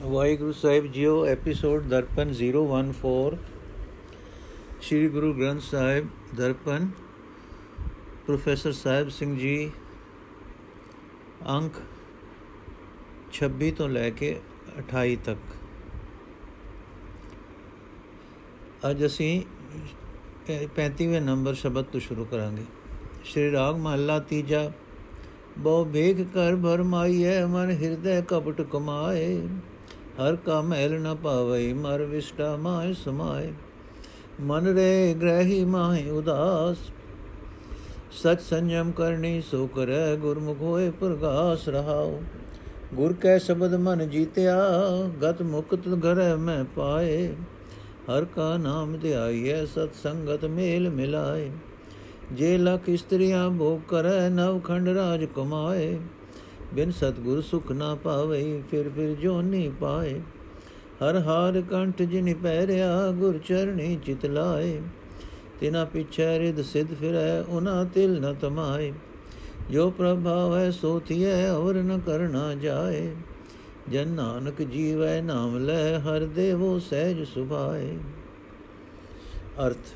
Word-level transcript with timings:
ਵਾਹਿਗੁਰੂ 0.00 0.52
ਸਾਹਿਬ 0.52 0.86
ਜੀਓ 0.92 1.24
episode 1.26 1.86
Darpan 1.88 2.32
014 2.32 3.36
Sri 4.80 5.08
Guru 5.08 5.32
Granth 5.34 5.62
Sahib 5.62 6.08
Darpan 6.34 6.88
professor 8.26 8.72
Sahib 8.72 9.08
Singh 9.08 9.36
ji 9.38 9.70
ਅੰਕ 11.50 11.80
26 13.32 13.70
ਤੋਂ 13.76 13.88
ਲੈ 13.88 14.08
ਕੇ 14.10 14.30
28 14.80 15.16
ਤੱਕ 15.24 15.56
ਅੱਜ 18.86 19.04
ਅਸੀਂ 19.06 19.30
35ਵੇਂ 20.48 21.20
ਨੰਬਰ 21.22 21.54
ਸ਼ਬਦ 21.54 21.84
ਤੋਂ 21.84 22.00
ਸ਼ੁਰੂ 22.00 22.24
ਕਰਾਂਗੇ 22.24 22.64
ਸ਼੍ਰੀ 23.24 23.50
ਰਾਗ 23.52 23.76
ਮਹੱਲਾ 23.78 24.18
ਤੀਜਾ 24.28 24.70
ਬਹੁ 25.58 25.84
ਵੇਖ 25.86 26.20
ਕਰ 26.34 26.56
ਭਰਮਾਈਐ 26.56 27.44
ਮਨ 27.46 27.70
ਹਿਰਦੈ 27.72 28.20
ਕਪਟ 28.28 28.62
ਕਮਾਏ 28.62 29.26
ਹਰ 30.20 30.36
ਕਾ 30.36 30.60
ਮਹਿਲ 30.60 31.00
ਨ 31.00 31.14
ਪਾਵਈ 31.14 31.72
ਮਰ 31.72 32.02
ਵਿਸ਼ਟਾ 32.02 32.56
ਮਾਇ 32.56 32.92
ਸਮਾਏ 32.92 33.52
ਮਨ 34.40 34.66
ਰੇ 34.74 35.14
ਗ੍ਰਹਿ 35.20 35.64
ਮਾਹਿ 35.64 36.10
ਉਦਾਸ। 36.10 36.76
ਸਚ 38.12 38.40
ਸੰਜਮ 38.40 38.90
ਕਰਨੀ 38.90 39.40
ਸੋ 39.40 39.66
ਕਰੈ 39.66 40.16
ਗੁਰਮੁਖ 40.16 40.60
ਹੋਏ 40.60 40.90
ਪ੍ਰਗਾਸ 40.90 41.68
ਰਹਾਉ। 41.68 42.20
ਗੁਰ 42.94 43.12
ਕੈ 43.12 43.38
ਸ਼ਬਦ 43.38 43.74
ਮਨ 43.74 44.08
ਜੀਤਿਆ, 44.08 44.56
ਗਤ 45.22 45.42
ਮੁਕਤ 45.42 45.88
ਘਰੈ 45.88 46.34
ਮੈਂ 46.36 46.64
ਪਾਏ। 46.64 47.34
ਹਰ 48.10 48.24
ਕਾ 48.24 48.56
ਨਾਮ 48.56 48.98
ਧਿਆਈਐ, 48.98 49.64
ਸਤ 49.64 49.94
ਸੰਗਤ 50.02 50.44
ਮੇਲ 50.44 50.90
ਮਿਲਾਏ। 50.90 51.50
ਜੇ 52.32 52.58
ਲਖ 52.58 52.88
ਇਸਤਰੀਆਂ 52.88 53.50
ਭੋਗ 53.50 53.80
ਕਰੈ, 53.88 54.28
ਨਵ 54.28 54.60
ਖੰਡ 54.60 54.88
ਰਾਜ 54.88 55.24
ਕਮਾਏ। 55.24 55.98
ਬਿਨ 56.74 56.90
ਸਤਗੁਰ 56.90 57.42
ਸੁਖ 57.42 57.72
ਨਾ 57.72 57.94
ਪਾਵੇ, 57.94 58.62
ਫਿਰ 58.70 58.88
ਫਿਰ 58.88 59.14
ਜੋਨੀ 59.14 59.72
ਪਾਏ। 59.80 60.20
ਹਰ 61.02 61.16
ਹਾਰ 61.16 61.62
ਕੰਠ 61.70 62.02
ਜਿਨ 62.02 62.34
ਪੈਰਿਆ 62.34 63.10
ਗੁਰ 63.10 63.38
ਚਰਣੀ 63.38 63.98
ਚਿਤ 64.04 64.26
ਲਾਏ। 64.26 64.80
ਤਿਨਾ 65.60 65.84
ਪਿਛੈ 65.84 66.38
ਰਿਦ 66.38 66.62
ਸਿਧ 66.62 66.94
ਫਿਰੈ, 66.94 67.40
ਉਨਾ 67.40 67.84
ਤਿਲ 67.84 68.20
ਨ 68.20 68.34
ਤਮਾਏ। 68.34 68.92
ਜੋ 69.70 69.90
ਪ੍ਰਭਾਵ 69.90 70.56
ਹੈ 70.56 70.70
ਸੋ 70.70 71.00
ਥੀਐ 71.00 71.50
ਔਰ 71.50 71.74
ਨ 71.74 72.00
ਕਰਨਾ 72.06 72.54
ਜਾਏ। 72.54 73.14
ਜਨ 73.90 74.08
ਨਾਨਕ 74.08 74.62
ਜੀਵੈ, 74.62 75.20
ਨਾਮ 75.22 75.58
ਲੈ, 75.58 75.98
ਹਰ 75.98 76.24
ਦੇਵੋ 76.24 76.78
ਸਹਿਜ 76.78 77.24
ਸੁਭਾਏ। 77.24 77.96
ਅਰਥ 79.66 79.94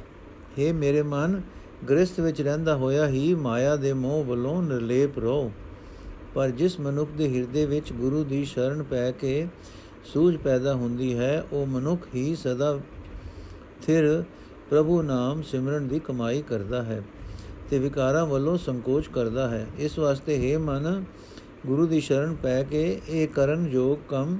हे 0.58 0.74
ਮੇਰੇ 0.74 1.02
ਮਨ, 1.02 1.42
ਗ੍ਰਸਥ 1.88 2.20
ਵਿੱਚ 2.20 2.40
ਰਹਿੰਦਾ 2.42 2.76
ਹੋਇਆ 2.76 3.08
ਹੀ 3.08 3.34
ਮਾਇਆ 3.34 3.76
ਦੇ 3.76 3.92
ਮੋਹ 3.92 4.24
ਵੱਲੋਂ 4.24 4.62
ਨਿਰਲੇਪ 4.62 5.18
ਰਹੋ। 5.18 5.52
ਪਰ 6.34 6.50
ਜਿਸ 6.50 6.78
ਮਨੁੱਖ 6.80 7.10
ਦੇ 7.10 7.28
ਹਿਰਦੇ 7.34 7.66
ਵਿੱਚ 7.66 7.92
ਗੁਰੂ 7.92 8.24
ਦੀ 8.24 8.44
ਸ਼ਰਨ 8.44 8.82
ਪੈ 8.82 9.10
ਕੇ 9.10 9.46
ਸੂਝ 10.04 10.36
ਪੈਦਾ 10.36 10.74
ਹੁੰਦੀ 10.74 11.16
ਹੈ, 11.18 11.44
ਉਹ 11.52 11.66
ਮਨੁੱਖ 11.66 12.06
ਹੀ 12.14 12.34
ਸਦਾ 12.36 12.78
ਫਿਰ 13.82 14.24
ਪ੍ਰਭੂ 14.70 15.02
ਨਾਮ 15.02 15.42
ਸਿਮਰਨ 15.42 15.88
ਦੀ 15.88 15.98
ਕਮਾਈ 15.98 16.42
ਕਰਦਾ 16.42 16.82
ਹੈ 16.82 17.02
ਤੇ 17.70 17.78
ਵਿਕਾਰਾਂ 17.78 18.26
ਵੱਲੋਂ 18.26 18.56
ਸੰਕੋਚ 18.58 19.08
ਕਰਦਾ 19.08 19.48
ਹੈ। 19.48 19.66
ਇਸ 19.78 19.98
ਵਾਸਤੇ 19.98 20.52
ਹੈ 20.52 20.58
ਮਨ, 20.58 21.04
ਗੁਰੂ 21.66 21.86
ਦੀ 21.86 22.00
ਸ਼ਰਨ 22.00 22.34
ਪੈ 22.34 22.62
ਕੇ 22.62 23.00
ਇਹ 23.08 23.28
ਕਰਨ 23.28 23.68
ਯੋਗ 23.72 23.98
ਕੰਮ 24.08 24.38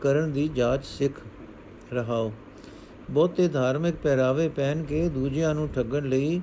ਕਰਨ 0.00 0.32
ਦੀ 0.32 0.48
ਜਾਂਚ 0.48 0.84
ਸਿੱਖ 0.84 1.20
ਰਹਾਓ। 1.92 2.32
ਬਹੁਤੇ 3.10 3.48
ਧਾਰਮਿਕ 3.48 3.94
ਪਹਿਰਾਵੇ 4.02 4.48
ਪਹਿਨ 4.48 4.84
ਕੇ 4.84 5.08
ਦੂਜਿਆਂ 5.08 5.54
ਨੂੰ 5.54 5.68
ਠੱਗਣ 5.68 6.04
ਲਈ 6.04 6.40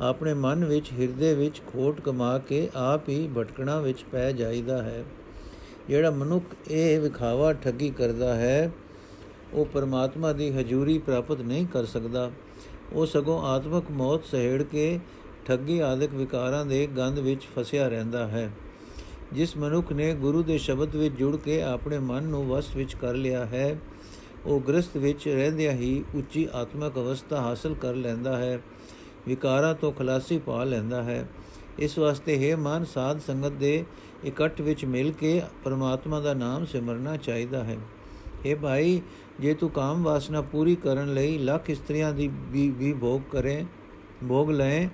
ਆਪਣੇ 0.00 0.34
ਮਨ 0.34 0.64
ਵਿੱਚ, 0.64 0.90
ਹਿਰਦੇ 0.92 1.34
ਵਿੱਚ 1.34 1.60
ਖੋਟ 1.66 2.00
ਕਮਾ 2.00 2.36
ਕੇ 2.38 2.68
ਆਪ 2.76 3.08
ਹੀ 3.08 3.28
ਭਟਕਣਾ 3.38 3.80
ਵਿੱਚ 3.80 4.04
ਪੈ 4.12 4.30
ਜਾਈਦਾ 4.32 4.82
ਹੈ। 4.82 5.04
ਜਿਹੜਾ 5.88 6.10
ਮਨੁੱਖ 6.10 6.54
ਇਹ 6.70 7.00
ਵਿਖਾਵਾ 7.00 7.52
ਠੱਗੀ 7.52 7.90
ਕਰਦਾ 7.90 8.34
ਹੈ, 8.34 8.70
ਉਹ 9.54 9.64
ਪਰਮਾਤਮਾ 9.64 10.32
ਦੀ 10.32 10.50
ਹਜ਼ੂਰੀ 10.50 10.98
ਪ੍ਰਾਪਤ 10.98 11.40
ਨਹੀਂ 11.40 11.66
ਕਰ 11.66 11.84
ਸਕਦਾ। 11.84 12.30
ਉਹ 12.92 13.06
ਸਗੋਂ 13.06 13.40
ਆਤਮਕ 13.46 13.90
ਮੌਤ 13.90 14.24
ਸਹਿੜ 14.24 14.62
ਕੇ 14.62 14.98
ਠੱਗੀ 15.46 15.78
ਆਦਿਕ 15.80 16.14
ਵਿਕਾਰਾਂ 16.14 16.64
ਦੇ 16.66 16.86
ਗੰਧ 16.96 17.18
ਵਿੱਚ 17.18 17.46
ਫਸਿਆ 17.56 17.88
ਰਹਿੰਦਾ 17.88 18.26
ਹੈ, 18.28 18.50
ਜਿਸ 19.32 19.56
ਮਨੁੱਖ 19.56 19.92
ਨੇ 19.92 20.12
ਗੁਰੂ 20.14 20.42
ਦੇ 20.42 20.58
ਸ਼ਬਦ 20.58 20.96
ਵਿੱਚ 20.96 21.14
ਜੁੜ 21.14 21.36
ਕੇ 21.36 21.60
ਆਪਣੇ 21.62 21.98
ਮਨ 21.98 22.24
ਨੂੰ 22.24 22.46
ਵਸ 22.48 22.74
ਵਿੱਚ 22.76 22.94
ਕਰ 22.94 23.14
ਲਿਆ 23.14 23.44
ਹੈ। 23.46 23.76
ਉਹ 24.46 24.60
ਗ੍ਰਸਥ 24.60 24.96
ਵਿੱਚ 24.96 25.28
ਰਹਿੰਦਿਆਂ 25.28 25.72
ਹੀ 25.72 26.04
ਉੱਚੀ 26.14 26.48
ਆਤਮਿਕ 26.54 26.98
ਅਵਸਥਾ 26.98 27.40
ਹਾਸਲ 27.40 27.74
ਕਰ 27.74 27.94
ਲੈਂਦਾ 27.94 28.36
ਹੈ। 28.36 28.58
ਵਿਕਾਰਾਂ 29.26 29.74
ਤੋਂ 29.74 29.92
ਖਲਾਸੀ 29.92 30.38
ਪਾ 30.38 30.64
ਲੈਂਦਾ 30.64 31.02
ਹੈ। 31.02 31.28
ਇਸ 31.78 31.98
ਵਾਸਤੇ 31.98 32.50
ਹੈ 32.50 32.56
ਮਨ 32.56 32.84
ਸਾਧ 32.84 33.18
ਸੰਗਤ 33.18 33.52
ਦੇ 33.52 33.84
ਇਕੱਠ 34.24 34.60
ਵਿੱਚ 34.60 34.84
ਮਿਲ 34.84 35.12
ਕੇ 35.12 35.42
ਪਰਮਾਤਮਾ 35.64 36.20
ਦਾ 36.20 36.34
ਨਾਮ 36.34 36.64
ਸਿਮਰਨਾ 36.64 37.16
ਚਾਹੀਦਾ 37.16 37.64
ਹੈ। 37.64 37.76
ਇਹ 38.46 38.56
ਭਾਈ, 38.56 39.02
ਜੇ 39.40 39.54
ਤੂੰ 39.54 39.70
ਕਾਮ 39.70 40.02
ਵਾਸਨਾ 40.02 40.40
ਪੂਰੀ 40.40 40.76
ਕਰਨ 40.76 41.14
ਲਈ 41.14 41.38
ਲੱਖ 41.38 41.70
ਇਸਤਰੀਆਂ 41.70 42.12
ਦੀ 42.12 42.30
ਵੀ 42.32 42.70
ਵੀ 42.70 42.92
ਭੋਗ 42.92 43.20
ਕਰੇ, 43.30 43.64
ਭੋਗ 44.28 44.50
ਲੈ 44.50 44.88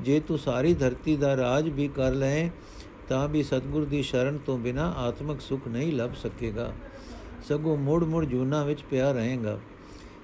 ਜੇ 0.00 0.20
ਤੂੰ 0.20 0.38
ਸਾਰੀ 0.38 0.74
ਧਰਤੀ 0.74 1.16
ਦਾ 1.16 1.36
ਰਾਜ 1.36 1.68
ਵੀ 1.68 1.88
ਕਰ 1.88 2.12
ਲੈ 2.12 2.48
ਤਾਂ 3.08 3.28
ਵੀ 3.28 3.42
ਸਤਗੁਰ 3.42 3.84
ਦੀ 3.84 4.02
ਸ਼ਰਨ 4.02 4.38
ਤੋਂ 4.38 4.58
ਬਿਨਾ 4.58 4.90
ਆਤਮਿਕ 4.90 5.40
ਸੁਖ 5.40 5.68
ਨਹੀਂ 5.68 5.92
ਲੱਭ 5.92 6.12
ਸਕੇਗਾ। 6.12 6.72
ਸਗੋਂ 7.48 7.76
ਮੋੜ 7.76 8.04
ਮੋੜ 8.04 8.24
ਜੂਨਾ 8.24 8.64
ਵਿੱਚ 8.64 8.82
ਪਿਆ 8.90 9.12
ਰਹੇਗਾ। 9.12 9.58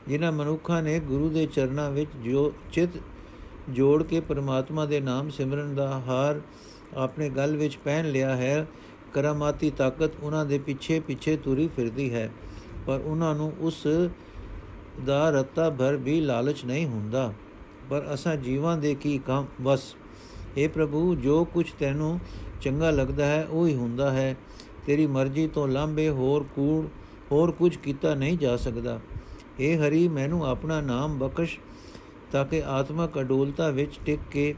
ਜਿਨ੍ਹਾਂ 0.08 0.32
ਮਨੁੱਖਾਂ 0.32 0.82
ਨੇ 0.82 0.98
ਗੁਰੂ 1.00 1.28
ਦੇ 1.28 1.46
ਚਰਨਾਂ 1.46 1.90
ਵਿੱਚ 1.90 2.10
ਜੋ 2.24 2.52
ਚਿਤ 2.72 2.90
ਜੋੜ 3.70 4.02
ਕੇ 4.02 4.20
ਪਰਮਾਤਮਾ 4.20 4.84
ਦੇ 4.86 5.00
ਨਾਮ 5.00 5.28
ਸਿਮਰਨ 5.30 5.74
ਦਾ 5.74 5.88
ਹਾਰ 6.06 6.40
ਆਪਣੇ 6.96 7.28
ਗਲ 7.30 7.56
ਵਿੱਚ 7.56 7.76
ਪਹਿਨ 7.76 8.10
ਲਿਆ 8.10 8.34
ਹੈ। 8.36 8.66
ਕਰਾਮਾਤੀ 9.12 9.70
ਤਾਕਤ 9.70 10.10
ਉਹਨਾਂ 10.22 10.44
ਦੇ 10.44 10.58
ਪਿੱਛੇ 10.58 11.00
ਪਿੱਛੇ 11.00 11.36
ਤੁਰੀ 11.36 11.68
ਫਿਰਦੀ 11.76 12.12
ਹੈ, 12.14 12.30
ਪਰ 12.86 13.00
ਉਹਨਾਂ 13.00 13.34
ਨੂੰ 13.34 13.52
ਉਸ 13.60 13.86
ਦਾ 15.06 15.30
ਰੱਤਾ 15.30 15.68
ਭਰ 15.70 15.96
ਵੀ 15.96 16.20
ਲਾਲਚ 16.20 16.64
ਨਹੀਂ 16.64 16.86
ਹੁੰਦਾ। 16.86 17.32
ਪਰ 17.90 18.06
ਅਸਾਂ 18.14 18.36
ਜੀਵਾਂ 18.36 18.76
ਦੇ 18.78 18.94
ਕੀ 18.94 19.18
ਕੰਮ? 19.18 19.46
ਬਸ 19.60 19.94
हे 20.58 20.70
ਪ੍ਰਭੂ, 20.70 21.14
ਜੋ 21.14 21.44
ਕੁਝ 21.44 21.70
ਤੈਨੂੰ 21.78 22.18
ਚੰਗਾ 22.60 22.90
ਲੱਗਦਾ 22.90 23.26
ਹੈ, 23.26 23.46
ਉਹ 23.50 23.66
ਹੀ 23.66 23.74
ਹੁੰਦਾ 23.74 24.10
ਹੈ। 24.12 24.36
ਤੇਰੀ 24.86 25.06
ਮਰਜ਼ੀ 25.06 25.46
ਤੋਂ 25.46 25.68
ਲਾਂਬੇ 25.68 26.08
ਹੋਰ 26.08 26.44
ਕੂੜ, 26.54 26.86
ਹੋਰ 27.32 27.52
ਕੁਝ 27.52 27.76
ਕੀਤਾ 27.76 28.14
ਨਹੀਂ 28.14 28.38
ਜਾ 28.38 28.56
ਸਕਦਾ। 28.56 29.00
हे 29.58 29.78
ਹਰੀ, 29.78 30.06
ਮੈਨੂੰ 30.08 30.46
ਆਪਣਾ 30.46 30.80
ਨਾਮ 30.80 31.18
ਬਖਸ਼ 31.18 31.58
ਤਾਂ 32.34 32.44
ਕਿ 32.44 32.62
ਆਤਮਕ 32.64 33.20
ਅਡੋਲਤਾ 33.20 33.70
ਵਿੱਚ 33.70 33.98
ਟਿਕ 34.06 34.20
ਕੇ 34.30 34.54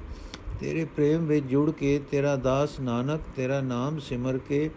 ਤੇਰੇ 0.61 0.85
ਪ੍ਰੇਮ 0.85 1.27
ਵਿੱਚ 1.27 1.47
ਜੁੜ 1.47 1.71
ਕੇ 1.71 2.01
ਤੇਰਾ 2.11 2.37
ਦਾਸ 2.37 2.81
ਨਾਨਕ, 2.81 3.21
ਤੇਰਾ 3.37 3.61
ਨਾਮ 3.61 3.99
ਸਿਮਰ 3.99 4.39
ਕੇ 4.39 4.71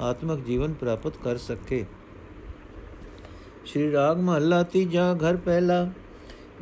ਆਤਮਕ 0.00 0.44
ਜੀਵਨ 0.44 0.72
ਪ੍ਰਾਪਤ 0.72 1.16
ਕਰ 1.24 1.36
ਸਕੇ। 1.36 1.84
ਸ਼੍ਰੀ 3.64 3.92
ਰਾਗ 3.92 4.20
ਮਹੱਲਾ 4.20 4.62
ਤੀਜਾ 4.62 5.14
ਘਰ 5.14 5.36
ਪਹਿਲਾ, 5.36 5.90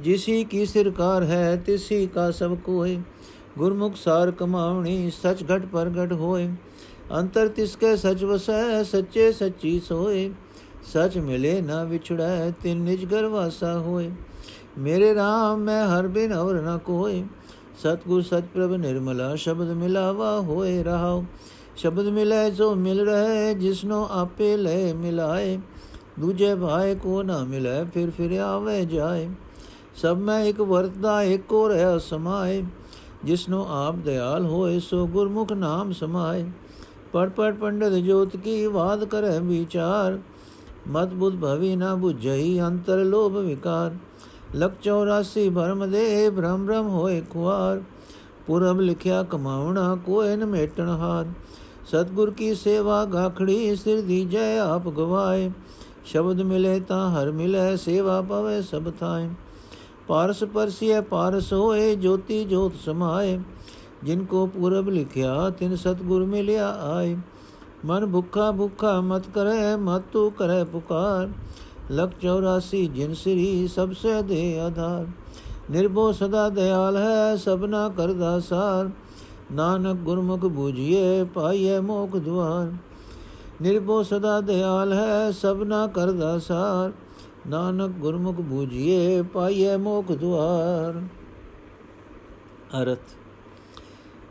ਜਿਸੀ 0.01 0.45
ਕੀ 0.45 0.67
ਸਰਕਾਰ 0.67 1.23
ਹੈ, 1.23 1.57
ਤਿਸੀ 1.57 2.07
ਕਾ 2.07 2.31
ਸਭ 2.31 2.57
ਕੋਏ। 2.57 2.99
ਗੁਰਮੁਖ 3.59 3.97
ਸਾਰ 3.97 4.31
ਕਮਾਉਣੀ, 4.31 5.11
ਸਚ 5.11 5.45
ਘਟ 5.45 5.67
ਪ੍ਰਗਟ 5.67 6.13
ਹੋਏ। 6.13 6.49
ਅੰਤਰ 7.13 7.49
ਤਿਸਕੇ 7.49 7.97
ਸਚ 7.97 8.25
ਵਸੈ, 8.25 8.83
ਸੱਚੇ 8.83 9.33
ਸੱਚੀ 9.33 9.81
ਸੋਏ। 9.81 10.31
ਸਚ 10.85 11.19
ਮਿਲੇ 11.19 11.61
ਨਾ 11.61 11.85
ਵਿਛੜੈ, 11.85 12.51
ਤਿਨ 12.51 12.77
ਨਿਜ 12.77 13.15
ਘਰ 13.15 13.27
ਵਾਸਾ 13.27 13.79
ਹੋਏ। 13.79 14.07
ਮੇਰੇ 14.07 14.30
RAM 14.79 15.57
ਮੈਂ 15.57 15.85
ਹਰ 15.89 16.07
ਬਿਨ 16.07 16.33
ਔਰ 16.33 16.61
ਨ 16.63 16.79
ਕੋਏ 16.79 17.23
ਸਤਗੁਰ 17.83 18.23
ਸਚ 18.23 18.45
ਪ੍ਰਭ 18.55 18.73
ਨਿਰਮਲਾ 18.73 19.35
ਸ਼ਬਦ 19.35 19.71
ਮਿਲਾਵਾ 19.73 20.39
ਹੋਏ 20.41 20.83
ਰਹਾਉ 20.83 21.25
ਸ਼ਬਦ 21.77 22.09
ਮਿਲੇ 22.09 22.51
ਜੋ 22.51 22.75
ਮਿਲ 22.75 23.05
ਰਹੇ 23.07 23.55
ਜਿਸਨੋ 23.55 24.07
ਆਪੇ 24.13 24.57
ਲੈ 24.57 24.93
ਮਿਲਾਏ 24.95 25.59
ਦੂਜੇ 26.21 26.55
ਭਾਏ 26.55 26.95
ਕੋ 26.95 27.23
ਨਾ 27.23 27.39
ਮਿਲੇ 27.45 27.85
ਫਿਰ 27.85 28.11
ਫਿਰ 28.11 28.39
ਆਵੇ 28.41 28.85
ਜਾਏ 28.85 29.29
ਸਭ 29.97 30.19
ਮੈਂ 30.19 30.41
ਇੱਕ 30.45 30.61
ਵਰਤਦਾ 30.61 31.23
ਇੱਕੋ 31.23 31.69
ਰਹਿ 31.69 31.99
ਸਮਾਏ 31.99 32.63
ਜਿਸਨੋ 33.25 33.67
ਆਪ 33.71 33.97
ਦਿਆਲ 33.97 34.47
ਹੋਏ 34.47 34.79
ਸੋ 34.81 35.07
ਗੁਰਮੁਖ 35.07 35.53
ਨਾਮ 35.53 35.93
ਸਮਾਏ 35.93 36.45
ਪੜ 37.13 37.29
ਪੜ 37.29 37.53
ਪੰਡਤ 37.55 37.93
ਜੋਤ 37.93 38.37
ਕੀ 38.37 38.67
ਬਾਤ 38.69 39.05
ਕਰੇ 39.05 39.39
ਵਿਚਾਰ 39.39 40.19
ਮਤ 40.89 41.15
ਬੁੱਧ 41.15 41.37
ਭਵੀ 41.37 41.75
ਨਾ 41.77 41.95
부ਝਈ 41.95 42.61
ਅੰਤਰ 42.61 43.05
ਲੋਭ 43.05 43.37
ਵਿਕਾਰ 43.37 43.93
ਲਖ 44.55 44.73
84 44.85 45.49
ਭਰਮ 45.55 45.87
ਦੇ 45.91 46.31
ਭ੍ਰਮ 46.31 46.67
ਭ੍ਰਮ 46.67 46.89
ਹੋਏ 46.89 47.21
ਖੁਆਰ 47.31 47.83
ਪੁਰਬ 48.47 48.81
ਲਿਖਿਆ 48.81 49.23
ਕਮਾਉਣਾ 49.23 49.95
ਕੋਏ 50.07 50.37
ਨ 50.37 50.45
ਮੇਟਣ 50.45 50.89
ਹਾਰ 51.01 51.27
ਸਤਗੁਰ 51.91 52.31
ਕੀ 52.31 52.55
ਸੇਵਾ 52.55 53.05
ਗਾਖੜੀ 53.05 53.77
ਸਿਰ 53.77 54.01
ਦੀ 54.03 54.25
ਜੈ 54.25 54.59
ਆਪ 54.59 54.89
ਗਵਾਏ 54.89 55.51
ਸ਼ਬਦ 56.05 56.41
ਮਿਲੇ 56.43 56.79
ਤਾਂ 56.81 57.09
ਹਰ 57.11 57.31
ਮਿਲੇ 57.31 57.77
ਸੇਵਾ 57.77 58.21
ਪਵੇ 58.21 58.61
ਸਭ 58.63 58.91
ਥਾਏ 59.01 59.29
ਪਾਰਸ 60.09 60.43
ਪਰਸੀਏ 60.45 61.01
ਪਾਰਸ 61.01 61.53
ਹੋਏ 61.53 61.95
ਜੋਤੀ 61.97 62.45
ਜੋਤ 62.45 62.73
ਸਮਾਏ 62.85 63.39
ਜਿਨ 64.05 64.25
ਕੋ 64.25 64.47
ਪੁਰਬ 64.47 64.89
ਲਿਖਿਆ 64.89 65.51
ਤਿਨ 65.51 65.77
ਸਤਗੁਰ 65.77 66.25
ਮਿਲਿਆ 66.25 66.69
ਆਏ 66.87 67.17
ਮਨ 67.85 68.07
ਭੁੱਖਾ 68.07 68.51
ਭੁੱਖਾ 68.53 69.01
ਮਤ 69.01 69.27
ਕਰੇ 69.35 69.77
ਮਤ 69.77 70.03
ਤੂ 70.13 70.29
ਕਰੇ 70.31 70.63
ਪੁਕਾਰ 70.65 71.29
ਲਖ 71.91 72.11
84 72.21 72.87
ਜਿਨ 72.87 73.15
ਸ੍ਰੀ 73.15 73.69
ਸਭ 73.69 73.93
ਸੇ 73.93 74.23
ਦੇ 74.23 74.61
ਆਧਾਰ। 74.61 75.07
ਨਿਰਭਉ 75.71 76.13
ਸਦਾ 76.13 76.49
ਦਿਆਲ 76.49 76.97
ਹੈ, 76.97 77.37
ਸਭਨਾ 77.37 77.89
ਕਰਦਾ 77.89 78.41
ਸਾਰ। 78.41 78.91
ਨਾਨਕ 79.53 79.97
ਗੁਰਮੁਖ 79.97 80.41
ਬੂਝੀਏ 80.41 81.25
ਪਾਈਏ 81.25 81.81
ਮੋਖ 81.81 82.17
ਦੁਆਰ। 82.17 82.73
ਨਿਰਭਉ 83.63 84.03
ਸਦਾ 84.03 84.41
ਦਿਆਲ 84.41 84.93
ਹੈ, 84.93 85.31
ਸਭਨਾ 85.31 85.87
ਕਰਦਾ 85.87 86.39
ਸਾਰ। 86.39 86.93
ਨਾਨਕ 87.49 87.91
ਗੁਰਮੁਖ 87.91 88.37
ਬੂਝੀਏ 88.37 89.23
ਪਾਈਏ 89.23 89.77
ਮੋਖ 89.77 90.13
ਦੁਆਰ। 90.13 91.03
ਅਰਥ 92.83 92.99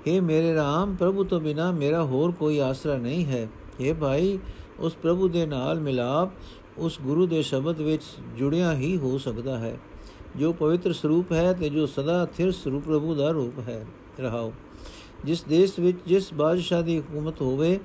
हे 0.07 0.23
ਮੇਰੇ 0.23 0.55
RAM 0.55 0.97
ਪ੍ਰਭੂ 0.97 1.23
ਤੋਂ 1.23 1.39
ਬਿਨਾ 1.39 1.71
ਮੇਰਾ 1.71 2.03
ਹੋਰ 2.03 2.31
ਕੋਈ 2.31 2.59
ਆਸਰਾ 2.59 2.97
ਨਹੀਂ 2.97 3.25
ਹੈ। 3.25 3.49
हे 3.81 3.95
ਭਾਈ, 3.95 4.39
ਉਸ 4.79 4.93
ਪ੍ਰਭੂ 4.93 5.27
ਦੇ 5.27 5.45
ਨਾਲ 5.45 5.79
ਮਿਲਾਪ 5.79 6.29
ਉਸ 6.79 6.99
ਗੁਰੂ 7.01 7.27
ਦੇ 7.27 7.41
ਸ਼ਬਦ 7.41 7.81
ਵਿੱਚ 7.81 8.01
ਜੁੜਿਆ 8.37 8.73
ਹੀ 8.73 8.97
ਹੋ 8.97 9.17
ਸਕਦਾ 9.17 9.57
ਹੈ। 9.57 9.77
ਜੋ 10.35 10.53
ਪਵਿੱਤਰ 10.53 10.93
ਸਰੂਪ 10.93 11.31
ਹੈ 11.31 11.53
ਤੇ 11.53 11.69
ਜੋ 11.69 11.85
ਸਦਾ 11.85 12.25
ਥਿਰ 12.25 12.51
ਸਰੂਪ 12.51 12.83
ਪ੍ਰਭੂ 12.83 13.15
ਦਾ 13.15 13.29
ਰੂਪ 13.29 13.59
ਹੈ। 13.59 13.85
ਰਹਾਓ। 14.19 14.53
ਜਿਸ 15.25 15.43
ਦੇਸ਼ 15.43 15.79
ਵਿੱਚ 15.79 15.97
ਜਿਸ 16.07 16.33
ਬਾਦਸ਼ਾਹ 16.33 16.83
ਦੀ 16.83 16.99
ਹਕੂਮਤ 16.99 17.41
ਹੋਵੇ, 17.41 17.79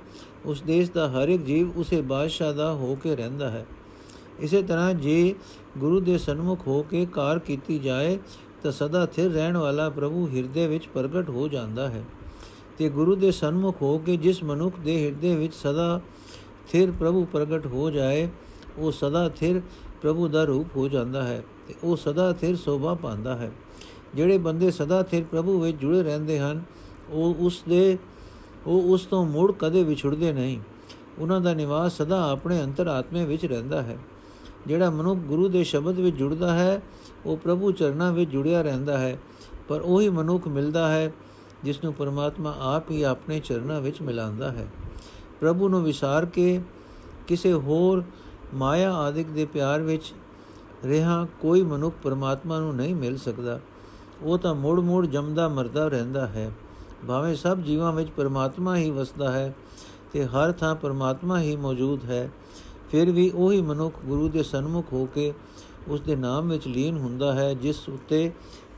ਉਸ 0.45 0.61
ਦੇਸ਼ 0.61 0.91
ਦਾ 0.91 1.09
ਹਰ 1.09 1.29
ਇੱਕ 1.29 1.43
ਜੀਵ 1.43 1.71
ਉਸੇ 1.77 2.01
ਬਾਦਸ਼ਾਹ 2.01 2.53
ਦਾ 2.53 2.73
ਹੋ 2.73 2.97
ਕੇ 3.03 3.15
ਰਹਿੰਦਾ 3.15 3.49
ਹੈ। 3.49 3.65
ਇਸੇ 4.39 4.61
ਤਰ੍ਹਾਂ 4.61 4.93
ਜੇ 4.93 5.35
ਗੁਰੂ 5.77 5.99
ਦੇ 5.99 6.17
ਸਨਮੁਖ 6.17 6.67
ਹੋ 6.67 6.83
ਕੇ 6.83 7.05
ਕਾਰ 7.05 7.39
ਕੀਤੀ 7.39 7.79
ਜਾਏ, 7.79 8.19
ਤਾਂ 8.63 8.71
ਸਦਾ 8.71 9.05
ਥਿਰ 9.05 9.31
ਰਹਿਣ 9.31 9.57
ਵਾਲਾ 9.57 9.89
ਪ੍ਰਭੂ 9.89 10.29
ਹਿਰਦੇ 10.35 10.67
ਵਿੱਚ 10.67 10.87
ਪ੍ਰਗਟ 10.87 11.29
ਹੋ 11.29 11.47
ਜਾਂਦਾ 11.47 11.89
ਹੈ। 11.89 12.03
ਤੇ 12.77 12.89
ਗੁਰੂ 12.89 13.15
ਦੇ 13.15 13.31
ਸਨਮੁਖ 13.31 13.81
ਹੋ 13.81 13.97
ਕੇ 13.97 14.17
ਜਿਸ 14.17 14.43
ਮਨੁੱਖ 14.43 14.79
ਦੇ 14.79 15.05
ਹਿਰਦੇ 15.05 15.35
ਵਿੱਚ 15.35 15.53
ਸਦਾ 15.53 16.01
ਥਿਰ 16.71 16.91
ਪ੍ਰਭੂ 16.91 17.25
ਪ੍ਰਗਟ 17.25 17.67
ਹੋ 17.67 17.89
ਜਾਏ 17.89 18.29
ਉਹ 18.77 18.91
ਸਦਾ 18.91 19.29
ਥਿਰ 19.29 19.61
ਪ੍ਰਭੂ 20.01 20.27
ਦਾ 20.27 20.43
ਰੂਪ 20.43 20.67
ਹੋ 20.77 20.87
ਜਾਂਦਾ 20.87 21.23
ਹੈ 21.23 21.43
ਤੇ 21.67 21.75
ਉਹ 21.83 21.97
ਸਦਾ 21.97 22.33
ਥਿਰ 22.33 22.55
ਸੋਭਾ 22.55 22.93
ਪਾਉਂਦਾ 22.93 23.35
ਹੈ। 23.35 23.51
ਜਿਹੜੇ 24.15 24.37
ਬੰਦੇ 24.37 24.71
ਸਦਾ 24.71 25.03
ਥਿਰ 25.03 25.23
ਪ੍ਰਭੂ 25.23 25.59
ਵਿੱਚ 25.59 25.77
ਜੁੜੇ 25.77 26.03
ਰਹਿੰਦੇ 26.03 26.39
ਹਨ, 26.39 26.63
ਉਹ 27.09 27.35
ਉਸ 27.39 27.63
ਦੇ, 27.69 27.97
ਉਹ 28.67 28.81
ਉਸ 28.81 29.05
ਤੋਂ 29.05 29.25
ਮੁੜ 29.25 29.51
ਕਦੇ 29.59 29.83
ਵਿਛੜਦੇ 29.83 30.33
ਨਹੀਂ। 30.33 30.59
ਉਹਨਾਂ 31.19 31.41
ਦਾ 31.41 31.53
ਨਿਵਾਸ 31.53 31.97
ਸਦਾ 31.97 32.31
ਆਪਣੇ 32.31 32.63
ਅੰਤਰਾਤਮੇ 32.63 33.25
ਵਿੱਚ 33.25 33.45
ਰਹਿੰਦਾ 33.45 33.81
ਹੈ। 33.81 33.97
ਜਿਹੜਾ 34.67 34.89
ਮਨੁੱਖ 34.89 35.19
ਗੁਰੂ 35.19 35.47
ਦੇ 35.47 35.63
ਸ਼ਬਦ 35.63 35.99
ਵਿੱਚ 35.99 36.15
ਜੁੜਦਾ 36.15 36.53
ਹੈ, 36.53 36.81
ਉਹ 37.25 37.37
ਪ੍ਰਭੂ 37.37 37.71
ਚਰਨਾਂ 37.71 38.13
ਵਿੱਚ 38.13 38.31
ਜੁੜਿਆ 38.31 38.61
ਰਹਿੰਦਾ 38.61 38.97
ਹੈ। 38.97 39.19
ਪਰ 39.67 39.81
ਉਹੀ 39.81 40.09
ਮਨੁੱਖ 40.09 40.47
ਮਿਲਦਾ 40.47 40.91
ਹੈ, 40.91 41.11
ਜਿਸ 41.63 41.83
ਨੂੰ 41.83 41.93
ਪਰਮਾਤਮਾ 41.93 42.55
ਆਪ 42.59 42.91
ਹੀ 42.91 43.03
ਆਪਣੇ 43.03 43.39
ਚਰਨਾਂ 43.39 43.81
ਵਿੱਚ 43.81 44.01
ਮਿਲਾਉਂਦਾ 44.01 44.51
ਹੈ। 44.51 44.67
ਪ੍ਰਭੂ 45.39 45.69
ਨੂੰ 45.69 45.83
ਵਿਸਾਰ 45.83 46.25
ਕੇ 46.25 46.61
ਕਿਸੇ 47.27 47.53
ਹੋਰ 47.53 48.03
ਮਾਇਆ 48.53 48.93
ਆਦਿਕ 48.93 49.27
ਦੇ 49.27 49.45
ਪਿਆਰ 49.45 49.81
ਵਿੱਚ 49.81 50.13
ਰਹਾ 50.85 51.27
ਕੋਈ 51.39 51.61
ਮਨੁੱਖ 51.61 51.95
ਪਰਮਾਤਮਾ 52.03 52.59
ਨੂੰ 52.59 52.75
ਨਹੀਂ 52.75 52.95
ਮਿਲ 52.95 53.17
ਸਕਦਾ। 53.17 53.59
ਉਹ 54.21 54.37
ਤਾਂ 54.37 54.55
ਮੋੜ-ਮੋੜ 54.55 55.05
ਜਮਦਾ 55.05 55.47
ਮਰਦਾ 55.49 55.87
ਰਹਿੰਦਾ 55.87 56.27
ਹੈ। 56.27 56.51
ਭਾਵੇਂ 57.07 57.35
ਸਭ 57.35 57.57
ਜੀਵਾਂ 57.57 57.93
ਵਿੱਚ 57.93 58.09
ਪਰਮਾਤਮਾ 58.09 58.77
ਹੀ 58.77 58.89
ਵਸਦਾ 58.89 59.31
ਹੈ 59.31 59.55
ਤੇ 60.13 60.25
ਹਰ 60.25 60.51
ਥਾਂ 60.51 60.75
ਪਰਮਾਤਮਾ 60.75 61.39
ਹੀ 61.39 61.55
ਮੌਜੂਦ 61.55 62.05
ਹੈ, 62.05 62.29
ਫਿਰ 62.91 63.11
ਵੀ 63.11 63.31
ਉਹੀ 63.35 63.61
ਮਨੁੱਖ 63.61 63.95
ਗੁਰੂ 64.05 64.29
ਦੇ 64.29 64.43
ਸਨਮੁਖ 64.43 64.93
ਹੋ 64.93 65.05
ਕੇ 65.05 65.33
ਉਸ 65.87 66.01
ਦੇ 66.01 66.15
ਨਾਮ 66.15 66.49
ਵਿੱਚ 66.49 66.67
ਲੀਨ 66.67 66.97
ਹੁੰਦਾ 66.97 67.33
ਹੈ, 67.33 67.53
ਜਿਸ 67.53 67.89
ਉੱਤੇ 67.89 68.31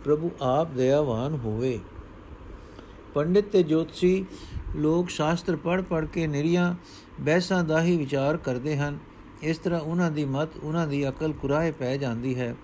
ਪ੍ਰਭੂ 0.05 0.31
ਆਪ 0.41 0.71
ਦਇਆਵਾਨ 0.71 1.39
ਹੋਵੇ। 1.45 1.79
ਪੰਡਿਤ 3.13 3.51
ਤੇ 3.51 3.63
ਜੋਤਸ਼ੀ 3.63 4.25
ਲੋਕ 4.75 5.09
ਸ਼ਾਸਤਰ 5.09 5.55
ਪੜ੍ਹ 5.55 5.81
ਪੜ੍ਹ 5.81 6.05
ਕੇ 6.05 6.27
ਨਿਰੀਆਂ 6.27 6.75
ਬਹਿਸਾਂ 7.21 7.63
ਦਾ 7.63 7.81
ਹੀ 7.81 7.97
ਵਿਚਾਰ 7.97 8.37
ਕਰਦੇ 8.37 8.77
ਹਨ। 8.77 8.97
ਇਸ 9.43 9.57
ਤਰ੍ਹਾਂ 9.57 9.79
ਉਹਨਾਂ 9.79 10.11
ਦੀ 10.11 10.25
ਮਤ, 10.25 10.57
ਉਹਨਾਂ 10.63 10.87
ਦੀ 10.87 11.09
ਅਕਲ 11.09 11.33
ਕੁਰਾਏ 11.33 11.71
ਪੈ 11.71 11.97
ਜਾਂਦੀ 11.97 12.39
ਹੈ। 12.39 12.55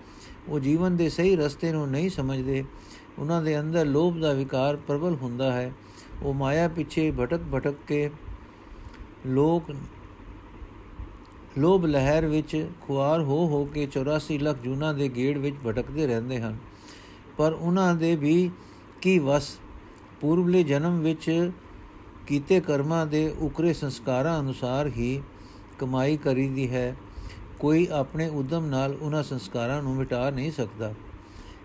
ਉਹ 0.48 0.60
ਜੀਵਨ 0.60 0.96
ਦੇ 0.96 1.08
ਸਹੀ 1.08 1.36
ਰਸਤੇ 1.36 1.72
ਨੂੰ 1.72 1.90
ਨਹੀਂ 1.90 2.10
ਸਮਝਦੇ। 2.10 2.64
ਉਹਨਾਂ 3.18 3.42
ਦੇ 3.42 3.60
ਅੰਦਰ 3.60 3.86
ਲੋਭ 3.86 4.18
ਦਾ 4.18 4.32
ਵਿਕਾਰ 4.32 4.76
ਪ੍ਰਬਲ 4.76 5.14
ਹੁੰਦਾ 5.14 5.52
ਹੈ। 5.52 5.72
ਉਹ 6.22 6.34
ਮਾਇਆ 6.34 6.68
ਪਿੱਛੇ 6.68 7.10
ਭਟਕ 7.10 7.40
ਭਟਕ 7.54 7.74
ਕੇ 7.86 8.10
ਲੋਕ, 9.26 9.64
ਲੋਭ 11.58 11.86
ਲਹਿਰ 11.86 12.26
ਵਿੱਚ 12.26 12.68
ਖੁਆਰ 12.80 13.20
ਹੋ 13.20 13.46
ਹੋ 13.46 13.64
ਕੇ 13.64 13.86
84 13.86 14.38
ਲੱਖ 14.38 14.58
ਜੂਨਾ 14.58 14.92
ਦੇ 14.92 15.08
ਗੇੜ 15.08 15.38
ਵਿੱਚ 15.38 15.56
ਭਟਕਦੇ 15.66 16.06
ਰਹਿੰਦੇ 16.06 16.40
ਹਨ। 16.40 16.56
ਪਰ 17.36 17.52
ਉਹਨਾਂ 17.52 17.94
ਦੇ 17.94 18.16
ਵੀ 18.16 18.50
ਕੀ 19.00 19.18
ਵਸ? 19.18 19.58
ਪੂਰਵਲੇ 20.20 20.62
ਜਨਮ 20.62 21.00
ਵਿੱਚ 21.00 21.50
ਕੀਤੇ 22.26 22.60
ਕਰਮਾਂ 22.60 23.06
ਦੇ 23.06 23.34
ਉਕਰੇ 23.38 23.72
ਸੰਸਕਾਰਾਂ 23.72 24.40
ਅਨੁਸਾਰ 24.40 24.86
ਹੀ 24.86 25.22
ਕਮਾਈ 25.78 26.16
ਕਰੀਦੀ 26.16 26.70
ਹੈ, 26.70 26.96
ਕੋਈ 27.58 27.86
ਆਪਣੇ 27.92 28.28
ਉਦਮ 28.28 28.66
ਨਾਲ 28.66 28.96
ਉਹਨਾਂ 29.02 29.22
ਸੰਸਕਾਰਾਂ 29.22 29.82
ਨੂੰ 29.82 29.96
ਮਿਟਾ 29.96 30.30
ਨਹੀਂ 30.30 30.52
ਸਕਦਾ। 30.52 30.94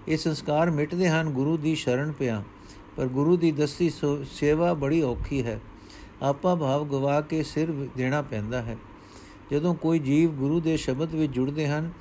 ਇਹ 0.07 0.17
ਸੰਸਕਾਰ 0.17 0.71
ਮਿਟਦੇ 0.71 1.09
ਹਨ, 1.09 1.29
ਗੁਰੂ 1.29 1.57
ਦੀ 1.57 1.75
ਸ਼ਰਨ 1.75 2.11
ਪਿਆ, 2.11 2.43
ਪਰ 2.97 3.07
ਗੁਰੂ 3.07 3.37
ਦੀ 3.37 3.51
ਦਸਤੀ 3.51 3.91
ਸੇਵਾ 4.31 4.73
ਬੜੀ 4.73 5.01
ਔਖੀ 5.01 5.43
ਹੈ। 5.43 5.59
ਆਪਾ 6.21 6.55
ਭਾਵ 6.55 6.85
ਗਵਾ 6.85 7.21
ਕੇ 7.21 7.43
ਸਿਰ 7.43 7.87
ਦੇਣਾ 7.97 8.21
ਪੈਂਦਾ 8.21 8.61
ਹੈ। 8.61 8.77
ਜਦੋਂ 9.51 9.75
ਕੋਈ 9.75 9.99
ਜੀਵ 9.99 10.31
ਗੁਰੂ 10.31 10.59
ਦੇ 10.59 10.77
ਸ਼ਬਦ 10.77 11.15
ਵਿੱਚ 11.15 11.33
ਜੁੜਦੇ 11.33 11.67
ਹਨ, 11.67 11.91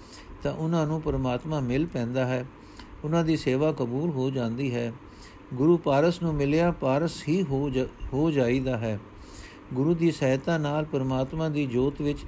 ਤਾਂ 0.42 0.52
ਉਹਨਾਂ 0.52 0.86
ਨੂੰ 0.86 1.02
ਪਰਮਾਤਮਾ 1.02 1.60
ਮਿਲ 1.60 1.86
ਪੈਂਦਾ 1.86 2.26
ਹੈ। 2.26 2.46
ਉਹਨਾਂ 3.04 3.24
ਦੀ 3.24 3.36
ਸੇਵਾ 3.36 3.72
ਕਬੂਲ 3.72 4.10
ਹੋ 4.10 4.30
ਜਾਂਦੀ 4.30 4.74
ਹੈ। 4.74 4.92
ਗੁਰੂ 5.54 5.76
ਪਾਰਸ 5.76 6.22
ਨੂੰ 6.22 6.34
ਮਿਲਿਆ 6.34 6.70
ਪਾਰਸ 6.70 7.28
ਹੀ 7.28 7.42
ਹੋ 7.42 7.70
ਹੋ 8.12 8.30
ਜਾਈਦਾ 8.30 8.78
ਹੈ। 8.78 8.98
ਗੁਰੂ 9.74 9.94
ਦੀ 9.94 10.10
ਸਹਾਇਤਾ 10.10 10.58
ਨਾਲ 10.58 10.84
ਪਰਮਾਤਮਾ 10.84 11.48
ਦੀ 11.48 11.66
ਜੋਤ 11.66 12.00
ਵਿੱਚ 12.00 12.18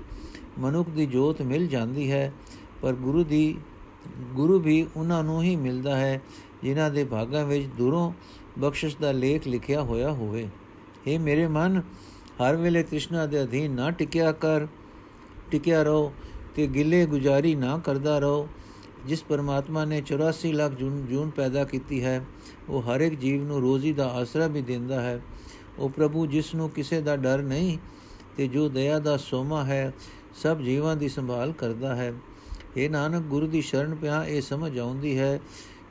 ਮਨੁੱਖ 0.58 0.88
ਦੀ 0.90 1.06
ਜੋਤ 1.06 1.42
ਮਿਲ 1.42 1.66
ਜਾਂਦੀ 1.66 2.10
ਹੈ, 2.10 2.32
ਪਰ 2.82 2.92
ਗੁਰੂ 2.92 3.24
ਦੀ, 3.24 3.56
ਗੁਰੂ 4.32 4.58
ਵੀ 4.58 4.86
ਉਹਨਾਂ 4.96 5.24
ਨੂੰ 5.24 5.42
ਹੀ 5.42 5.56
ਮਿਲਦਾ 5.56 5.96
ਹੈ, 5.96 6.20
ਜਿਨ੍ਹਾਂ 6.62 6.90
ਦੇ 6.90 7.04
ਭਾਗਾਂ 7.04 7.44
ਵਿੱਚ 7.46 7.66
ਦੂਰੋਂ 7.66 8.12
ਬਖਸ਼ਿਸ਼ 8.58 8.96
ਦਾ 8.96 9.12
ਲੇਖ 9.12 9.48
ਲਿਖਿਆ 9.48 9.82
ਹੋਇਆ 9.82 10.10
ਹੋਵੇ। 10.10 10.48
हे 11.08 11.20
ਮੇਰੇ 11.20 11.46
ਮਨ, 11.46 11.82
ਹਰ 12.42 12.56
ਵੇਲੇ 12.56 12.82
ਕ੍ਰਿਸ਼ਨਾ 12.82 13.26
ਦੇ 13.26 13.42
ਅਧੀਨ 13.42 13.70
ਨਾ 13.70 13.90
ਟਿਕਿਆ 13.90 14.32
ਕਰ, 14.32 14.66
ਟਿਕਿਆ 15.50 15.82
ਰਹੋ 15.82 16.12
ਤੇ 16.54 16.66
ਗਿੱਲੇ 16.66 17.06
ਗੁਜ਼ਾਰੀ 17.06 17.54
ਨਾ 17.54 17.78
ਕਰਦਾ 17.78 18.18
ਰਹੋ। 18.18 18.48
ਜਿਸ 19.06 19.22
ਪਰਮਾਤਮਾ 19.22 19.84
ਨੇ 19.84 20.00
84 20.00 20.52
ਲੱਖ 20.52 20.72
ਜੂਨ 20.72 21.06
ਜੂਨ 21.06 21.30
ਪੈਦਾ 21.30 21.64
ਕੀਤੀ 21.64 22.04
ਹੈ, 22.04 22.24
ਉਹ 22.68 22.82
ਹਰ 22.82 23.00
ਇੱਕ 23.00 23.14
ਜੀਵ 23.14 23.44
ਨੂੰ 23.44 23.60
ਰੋਜ਼ੀ 23.60 23.92
ਦਾ 23.92 24.08
ਆਸਰਾ 24.08 24.46
ਵੀ 24.46 24.62
ਦਿੰਦਾ 24.62 25.00
ਹੈ। 25.00 25.20
ਉਹ 25.80 25.90
ਪ੍ਰਭੂ 25.90 26.26
ਜਿਸ 26.26 26.54
ਨੂੰ 26.54 26.70
ਕਿਸੇ 26.70 27.00
ਦਾ 27.00 27.16
ਡਰ 27.16 27.42
ਨਹੀਂ 27.42 27.78
ਤੇ 28.36 28.48
ਜੋ 28.48 28.68
ਦਇਆ 28.68 28.98
ਦਾ 28.98 29.16
ਸੋਮਾ 29.16 29.64
ਹੈ, 29.64 29.92
ਸਭ 30.42 30.58
ਜੀਵਾਂ 30.58 30.96
ਦੀ 30.96 31.08
ਸੰਭਾਲ 31.08 31.52
ਕਰਦਾ 31.52 31.94
ਹੈ। 31.94 32.12
ਇਹ 32.76 32.90
ਨਾਨਕ, 32.90 33.22
ਗੁਰੂ 33.22 33.46
ਦੀ 33.46 33.60
ਸ਼ਰਨ 33.60 33.94
ਪਿਆ, 33.94 34.24
ਇਹ 34.24 34.42
ਸਮਝ 34.42 34.78
ਆਉਂਦੀ 34.78 35.18
ਹੈ 35.18 35.40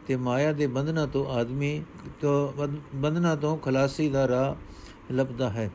ਤੇ 0.07 0.15
ਮਾਇਆ 0.15 0.51
ਦੇ 0.53 0.67
ਬੰਧਨਾਂ 0.67 1.07
ਤੋਂ 1.07 1.25
ਆਦਮੀ 1.25 1.83
ਤੋਂ 2.21 2.67
ਬੰਧਨਾਂ 2.95 3.35
ਤੋਂ 3.37 3.57
ਖਲਾਸੀ 3.57 4.09
ਦਾ 4.09 4.27
ਰਾਹ 4.27 5.13
ਲੱਭਦਾ 5.13 5.49
ਹੈ। 5.49 5.69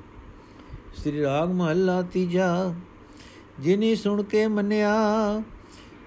ਸ੍ਰੀ 0.97 1.23
ਰਾਗ 1.23 1.51
ਮਹੱਲਾ 1.51 2.03
ਤੀਜਾ, 2.03 2.75
ਜਿਨੀ 3.61 3.95
ਸੁਣ 3.97 4.23
ਕੇ 4.23 4.47
ਮੰਨਿਆ, 4.47 4.95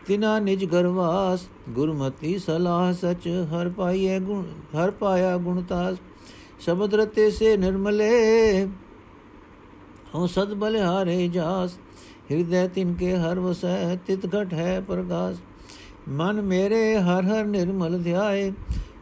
ਤਿਨਾ 0.07 0.39
ਨਿਜ 0.39 0.65
ਗਰਵਾਸ 0.65 1.47
ਗੁਰਮਤੀ 1.69 2.37
ਸਲਾਹ 2.37 2.93
ਸਚ, 2.93 3.27
ਹਰ 3.27 3.69
ਪਾਈਏ 3.69 4.19
ਗੁਣ, 4.19 4.43
ਹਰ 4.75 4.91
ਪਾਇਆ 4.91 5.37
ਗੁਣਤਾਸ 5.37 5.97
ਸ਼ਬਦ 6.59 6.95
ਰਤੇ 6.95 7.29
ਸੇ 7.31 7.55
ਨਿਰਮਲੇ 7.57 8.67
ਹਉ 10.15 10.27
ਸਦ 10.27 10.53
ਬਲਿਹਾਰੇ 10.53 11.27
ਜਾਸ 11.27 11.77
ਹਿਰਦੈ 12.31 12.67
ਤਿਨ 12.67 12.93
ਕੇ 12.93 13.15
ਹਰ 13.17 13.39
ਵਸੈ 13.39 13.95
ਤਿਤ 14.07 14.25
ਘਟ 14.27 14.53
ਹੈ 14.53 14.79
ਪ੍ਰਗਾਸ 14.81 15.37
ਮਨ 16.09 16.41
ਮੇਰੇ 16.41 16.97
ਹਰ 16.97 17.25
ਹਰ 17.25 17.45
ਨਿਰਮਲ 17.45 17.97
ਧਿਆਏ 17.97 18.51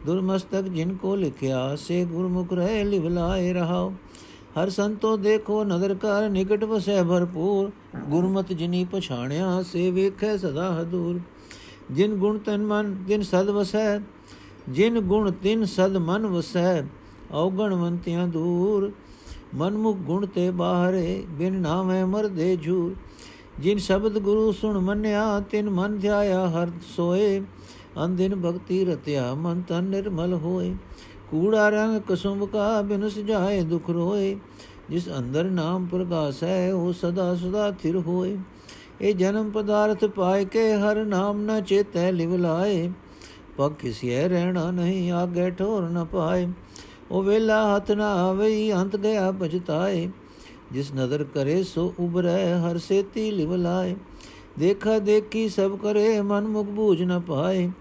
ਦੁਰਮਸਤਕ 0.05 0.67
ਜਿਨ 0.67 0.95
ਕੋ 0.95 1.15
ਲਿਖਿਆ 1.15 1.75
ਸੇ 1.77 2.03
ਗੁਰਮੁਖ 2.05 2.53
ਰਹਿ 2.53 2.83
ਲਿਵਲਾਏ 2.83 3.53
ਰਹਾਓ 3.53 3.93
ਹਰ 4.57 4.69
ਸੰਤੋ 4.69 5.15
ਦੇਖੋ 5.17 5.63
ਨਦਰ 5.63 5.93
ਕਰ 5.93 6.29
ਨਿਕਟ 6.29 6.63
ਵਸੈ 6.63 7.01
ਭਰਪੂਰ 7.03 7.71
ਗੁਰਮਤ 8.09 8.53
ਜਿਨੀ 8.53 8.83
ਪਛਾਣਿਆ 8.85 9.61
ਸੇ 9.61 9.89
ਵੇਖੈ 9.91 10.35
ਸਦਾ 10.37 10.69
ਹਦੂਰ 10.71 11.19
ਜਿਨ 11.91 12.15
ਗੁਣ 12.15 12.37
ਤਨ 12.37 12.65
ਮਨ 12.65 12.95
ਜਿਨ 13.07 13.21
ਸਦ 13.21 13.49
ਵਸੈ 13.49 13.99
ਜਿਨ 14.69 14.99
ਗੁਣ 14.99 15.31
ਤਿਨ 15.33 15.65
ਸਦ 15.65 15.97
ਮਨ 15.97 16.25
ਵਸੈ 16.27 16.81
ਔਗਣਵੰਤਿਆਂ 17.31 18.27
ਦੂਰ। 18.27 18.91
ਮਨਮੁਖ 19.55 19.97
ਗੁਣ 19.97 20.25
ਤੇ 20.25 20.51
ਬਾਹਰੇ, 20.51 21.23
ਬਿਨ 21.29 21.53
ਨਾਮੈ 21.53 22.05
ਮਰਦੇ 22.05 22.55
ਝੂਰ। 22.55 22.95
ਜਿਨ 23.59 23.77
ਸ਼ਬਦ 23.77 24.19
ਗੁਰੂ 24.19 24.51
ਸੁਣ 24.51 24.79
ਮੰਨਿਆ, 24.79 25.39
ਤਿਨ 25.39 25.69
ਮਨ 25.69 25.99
ਧਿਆਇਆ 25.99 26.49
ਹਰ 26.49 26.71
ਸੋਏ। 26.95 27.41
ਅੰਦਿਨ 28.05 28.35
ਭਗਤੀ 28.35 28.85
ਰਤਿਆ, 28.85 29.33
ਮਨ 29.33 29.61
ਤਨ 29.61 29.83
ਨਿਰਮਲ 29.83 30.33
ਹੋਏ। 30.33 30.75
ਕੂੜਾ 31.31 31.69
ਰੰਗ 31.69 32.01
ਕਸੁੰਭ 32.01 32.49
ਕਾ 32.49 32.81
ਬਿਨ 32.81 33.09
ਸਜਾਏ 33.09 33.61
ਦੁਖ 33.61 33.89
ਰੋਏ। 33.89 34.37
ਜਿਸ 34.89 35.09
ਅੰਦਰ 35.17 35.43
ਨਾਮ 35.43 35.85
ਪ੍ਰਗਾਸ 35.85 36.43
ਹੈ, 36.43 36.73
ਉਹ 36.73 36.93
ਸਦਾ 36.93 37.35
ਸਦਾ 37.35 37.71
ਥਿਰ 37.71 37.95
ਹੋਏ। 37.95 38.37
ਇਹ 39.01 39.15
ਜਨਮ 39.15 39.51
ਪਦਾਰਥ 39.51 40.05
ਪਾਏ 40.05 40.45
ਕੇ 40.45 40.73
ਹਰ 40.73 41.05
ਨਾਮ 41.05 41.41
ਨ 41.41 41.61
ਚੇਤੈ 41.61 42.11
ਲਿਵ 42.11 42.35
ਲਾਏ। 42.35 42.91
ਪਗ 43.57 43.71
ਕਿਸਿਐ 43.73 44.27
ਰਹਿਣਾ 44.27 44.71
ਨਹੀਂ, 44.71 45.11
ਆਗੇ 45.11 45.51
ਠੋਰ 45.51 45.81
ਨ 45.81 46.05
ਪਾਏ। 46.05 46.47
ਉਹ 47.11 47.23
ਵੇਲਾ 47.23 47.75
ਹੱਥ 47.75 47.91
ਨਾ 47.91 48.13
ਆਵੇ, 48.13 48.73
ਅੰਤ 48.73 48.95
ਗਿਆ 48.95 49.31
ਬਚਤਾਏ 49.31 50.09
ਜਿਸ 50.71 50.93
ਨਦਰ 50.93 51.23
ਕਰੇ, 51.23 51.63
ਸੋ 51.63 51.93
ਉਬਰੈ 51.99 52.57
ਹਰ 52.57 52.77
ਸੇਤੀ 52.77 53.31
ਲਿਵ 53.31 53.55
ਲਾਏ। 53.55 53.95
ਦੇਖਾ 54.59 54.99
ਦੇਖੀ 54.99 55.49
ਸਭ 55.49 55.77
ਕਰੇ, 55.77 56.21
ਮਨ 56.21 56.47
ਮੁਖ 56.47 56.67
ਬੂਝ 56.67 57.03
ਨ 57.03 57.19
ਪਾਏ। 57.19 57.71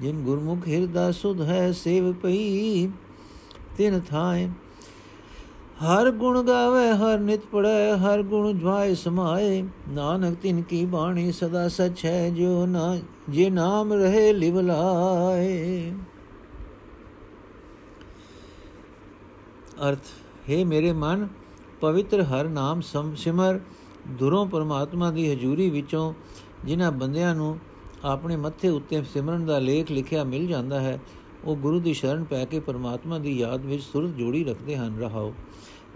ਜਿਨ 0.00 0.22
ਗੁਰਮੁਖ 0.22 0.68
ਹਿਰਦਾ 0.68 1.10
ਸੁਧ 1.12 1.40
ਹੈ, 1.40 1.72
ਸੇਵ 1.72 2.12
ਪਈ, 2.12 2.88
ਤਿਨ 3.76 4.00
ਥਾਏ। 4.00 4.48
ਹਰ 5.84 6.10
ਗੁਣ 6.10 6.42
ਗਾਵੇ, 6.42 6.90
ਹਰ 6.90 7.18
ਨਿਤ 7.18 7.40
ਪੜੈ 7.52 7.96
ਹਰ 7.96 8.22
ਗੁਣ 8.22 8.58
ਜਵਾਏ 8.58 8.94
ਸਮਾਏ। 8.94 9.64
ਨਾਨਕ 9.88 10.36
ਤਿਨ 10.42 10.62
ਕੀ 10.62 10.84
ਬਾਣੀ 10.84 11.32
ਸਦਾ 11.32 11.68
ਸਚ 11.68 12.04
ਹੈ 12.04 12.30
ਜੋ 12.30 12.66
ਨਾ 12.66 12.98
ਜੇ 13.28 13.50
ਨਾਮ 13.50 13.92
ਰਹੇ, 13.92 14.32
ਲਿਵ 14.32 14.60
ਲਾਏ। 14.60 15.92
ਅਰਥ, 19.88 20.06
ਹੈ 20.50 20.64
ਮੇਰੇ 20.64 20.92
ਮਨ, 20.92 21.28
ਪਵਿੱਤਰ 21.80 22.22
ਹਰ 22.22 22.48
ਨਾਮ 22.48 22.80
ਸਿਮਰ, 23.16 23.60
ਦੁਰੋਂ 24.08 24.46
ਪਰਮਾਤਮਾ 24.46 25.10
ਦੀ 25.10 25.32
ਹਜ਼ੂਰੀ 25.32 25.70
ਵਿੱਚੋਂ 25.70 26.14
ਜਿਨ੍ਹਾਂ 26.64 26.92
ਬੰਦਿਆਂ 26.92 27.34
ਨੂੰ 27.34 27.58
ਆਪਣੇ 28.04 28.36
ਮੱਥੇ 28.36 28.68
ਉੱਤੇ 28.68 29.02
ਸਿਮਰਨ 29.02 29.46
ਦਾ 29.46 29.58
ਲੇਖ 29.58 29.90
ਲਿਖਿਆ 29.90 30.24
ਮਿਲ 30.24 30.46
ਜਾਂਦਾ 30.46 30.80
ਹੈ, 30.80 31.00
ਉਹ 31.44 31.56
ਗੁਰੂ 31.56 31.80
ਦੀ 31.80 31.94
ਸ਼ਰਨ 31.94 32.24
ਪੈ 32.24 32.44
ਕੇ 32.44 32.60
ਪਰਮਾਤਮਾ 32.60 33.18
ਦੀ 33.18 33.38
ਯਾਦ 33.38 33.66
ਵਿੱਚ 33.66 33.82
ਸੁਰਤ 33.82 34.10
ਜੋੜੀ 34.10 34.44
ਰੱਖਦੇ 34.44 34.76
ਹਨ। 34.76 34.98
ਰਹਾਓ। 34.98 35.34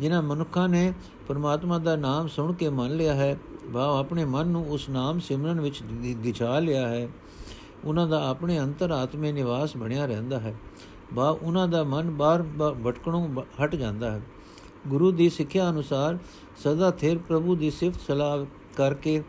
ਜਿਨ੍ਹਾਂ 0.01 0.23
ਮਨੁੱਖਾਂ 0.23 0.69
ਨੇ 0.69 0.93
ਪਰਮਾਤਮਾ 1.29 1.79
ਦਾ 1.79 1.97
ਨਾਮ 1.97 2.29
ਸੁਣ 2.29 2.53
ਕੇ 2.53 2.69
ਮੰਨ 2.69 2.97
ਲਿਆ 2.97 3.15
ਹੈ 3.15 3.39
ਭਾਵ 3.75 3.97
ਆਪਣੇ 3.97 4.25
ਮਨ 4.25 4.47
ਨੂੰ 4.47 4.67
ਉਸ 4.71 4.89
ਨਾਮ 4.89 5.19
ਸਿਮਰਨ 5.19 5.61
ਵਿੱਚ 5.61 5.83
ਦਿਛਾ 6.17 6.59
ਲਿਆ 6.59 6.89
ਹੈ। 6.89 7.09
ਉਹਨਾਂ 7.85 8.07
ਦਾ 8.09 8.29
ਆਪਣੇ 8.29 8.59
ਅੰਤਰ 8.61 8.91
ਆਤਮੇ 8.91 9.33
ਨਿਵਾਸ 9.33 9.77
ਬਣਿਆ 9.77 10.07
ਰਹਿੰਦਾ 10.07 10.41
ਹੈ। 10.41 10.55
ਭਾਵ 11.15 11.39
ਉਹਨਾਂ 11.43 11.69
ਦਾ 11.69 11.85
ਮਨ 11.85 12.11
ਬਾਹਰ 12.11 12.43
ਭਟਕਣੋਂ 12.87 13.29
ਹਟ 13.65 13.75
ਜਾਂਦਾ 13.75 14.11
ਹੈ। 14.11 14.21
ਗੁਰੂ 14.89 15.11
ਦੀ 15.11 15.29
ਸਿੱਖਿਆ 15.31 15.71
ਅਨੁਸਾਰ 15.71 16.19
ਸਦਾ 16.57 16.91
ਥਿਰ 16.91 17.19
ਪ੍ਰਭੂ 17.19 17.57
ਦੀ 17.57 17.71
ਸਿਫਤ 17.71 18.01
ਸਲਾਹ 18.01 18.45
ਕਰਕੇ 18.77 19.23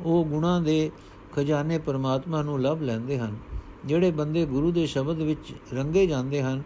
ਉਹ 0.00 0.24
ਗੁਣਾ 0.24 0.60
ਦੇ 0.60 0.90
ਖਜ਼ਾਨੇ 1.36 1.78
ਪਰਮਾਤਮਾ 1.78 2.42
ਨੂੰ 2.42 2.60
ਲੱਭ 2.62 2.82
ਲੈਂਦੇ 2.82 3.18
ਹਨ। 3.18 3.36
ਜਿਹੜੇ 3.84 4.10
ਬੰਦੇ 4.10 4.44
ਗੁਰੂ 4.46 4.72
ਦੇ 4.72 4.86
ਸ਼ਬਦ 4.86 5.16
ਵਿੱਚ 5.16 5.54
ਰੰਗੇ 5.74 6.06
ਜਾਂਦੇ 6.06 6.42
ਹਨ, 6.42 6.62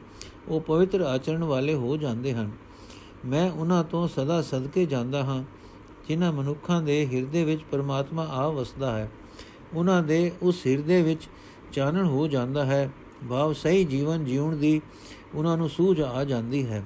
ਉਹ 0.49 0.61
ਪਵਿੱਤਰ 0.61 1.00
ਆਚਰਣ 1.00 1.45
ਵਾਲੇ 1.45 1.75
ਹੋ 1.75 1.97
ਜਾਂਦੇ 1.97 2.33
ਹਨ। 2.33 2.50
ਮੈਂ 3.26 3.50
ਉਹਨਾਂ 3.50 3.85
ਤੋਂ 3.85 4.09
ਸਦਾ 4.09 4.43
ਸਦਕੇ 4.43 4.87
ਜਾਂਦਾ 4.87 5.25
ਹਾਂ, 5.25 5.43
ਜਿਨ੍ਹਾਂ 6.09 6.33
ਮਨੁੱਖਾਂ 6.33 6.83
ਦੇ 6.83 7.07
ਹਿਰਦੇ 7.12 7.45
ਵਿੱਚ 7.45 7.62
ਪਰਮਾਤਮਾ 7.71 8.26
ਆ 8.26 8.49
ਵਸਦਾ 8.49 8.97
ਹੈ। 8.99 9.11
ਉਹਨਾਂ 9.75 10.02
ਦੇ 10.02 10.33
ਉਸ 10.43 10.67
ਹਿਰਦੇ 10.67 11.02
ਵਿੱਚ 11.02 11.29
ਚਾਨਣ 11.73 12.05
ਹੋ 12.05 12.26
ਜਾਂਦਾ 12.26 12.64
ਹੈ 12.64 12.90
ਭਾਵ 13.28 13.52
ਸਹੀ 13.52 13.84
ਜੀਵਨ 13.84 14.24
ਜੀਉਣ 14.24 14.56
ਦੀ 14.56 14.80
ਉਹਨਾਂ 15.34 15.56
ਨੂੰ 15.56 15.68
ਸੂਝ 15.68 16.00
ਆ 16.00 16.24
ਜਾਂਦੀ 16.24 16.66
ਹੈ। 16.66 16.82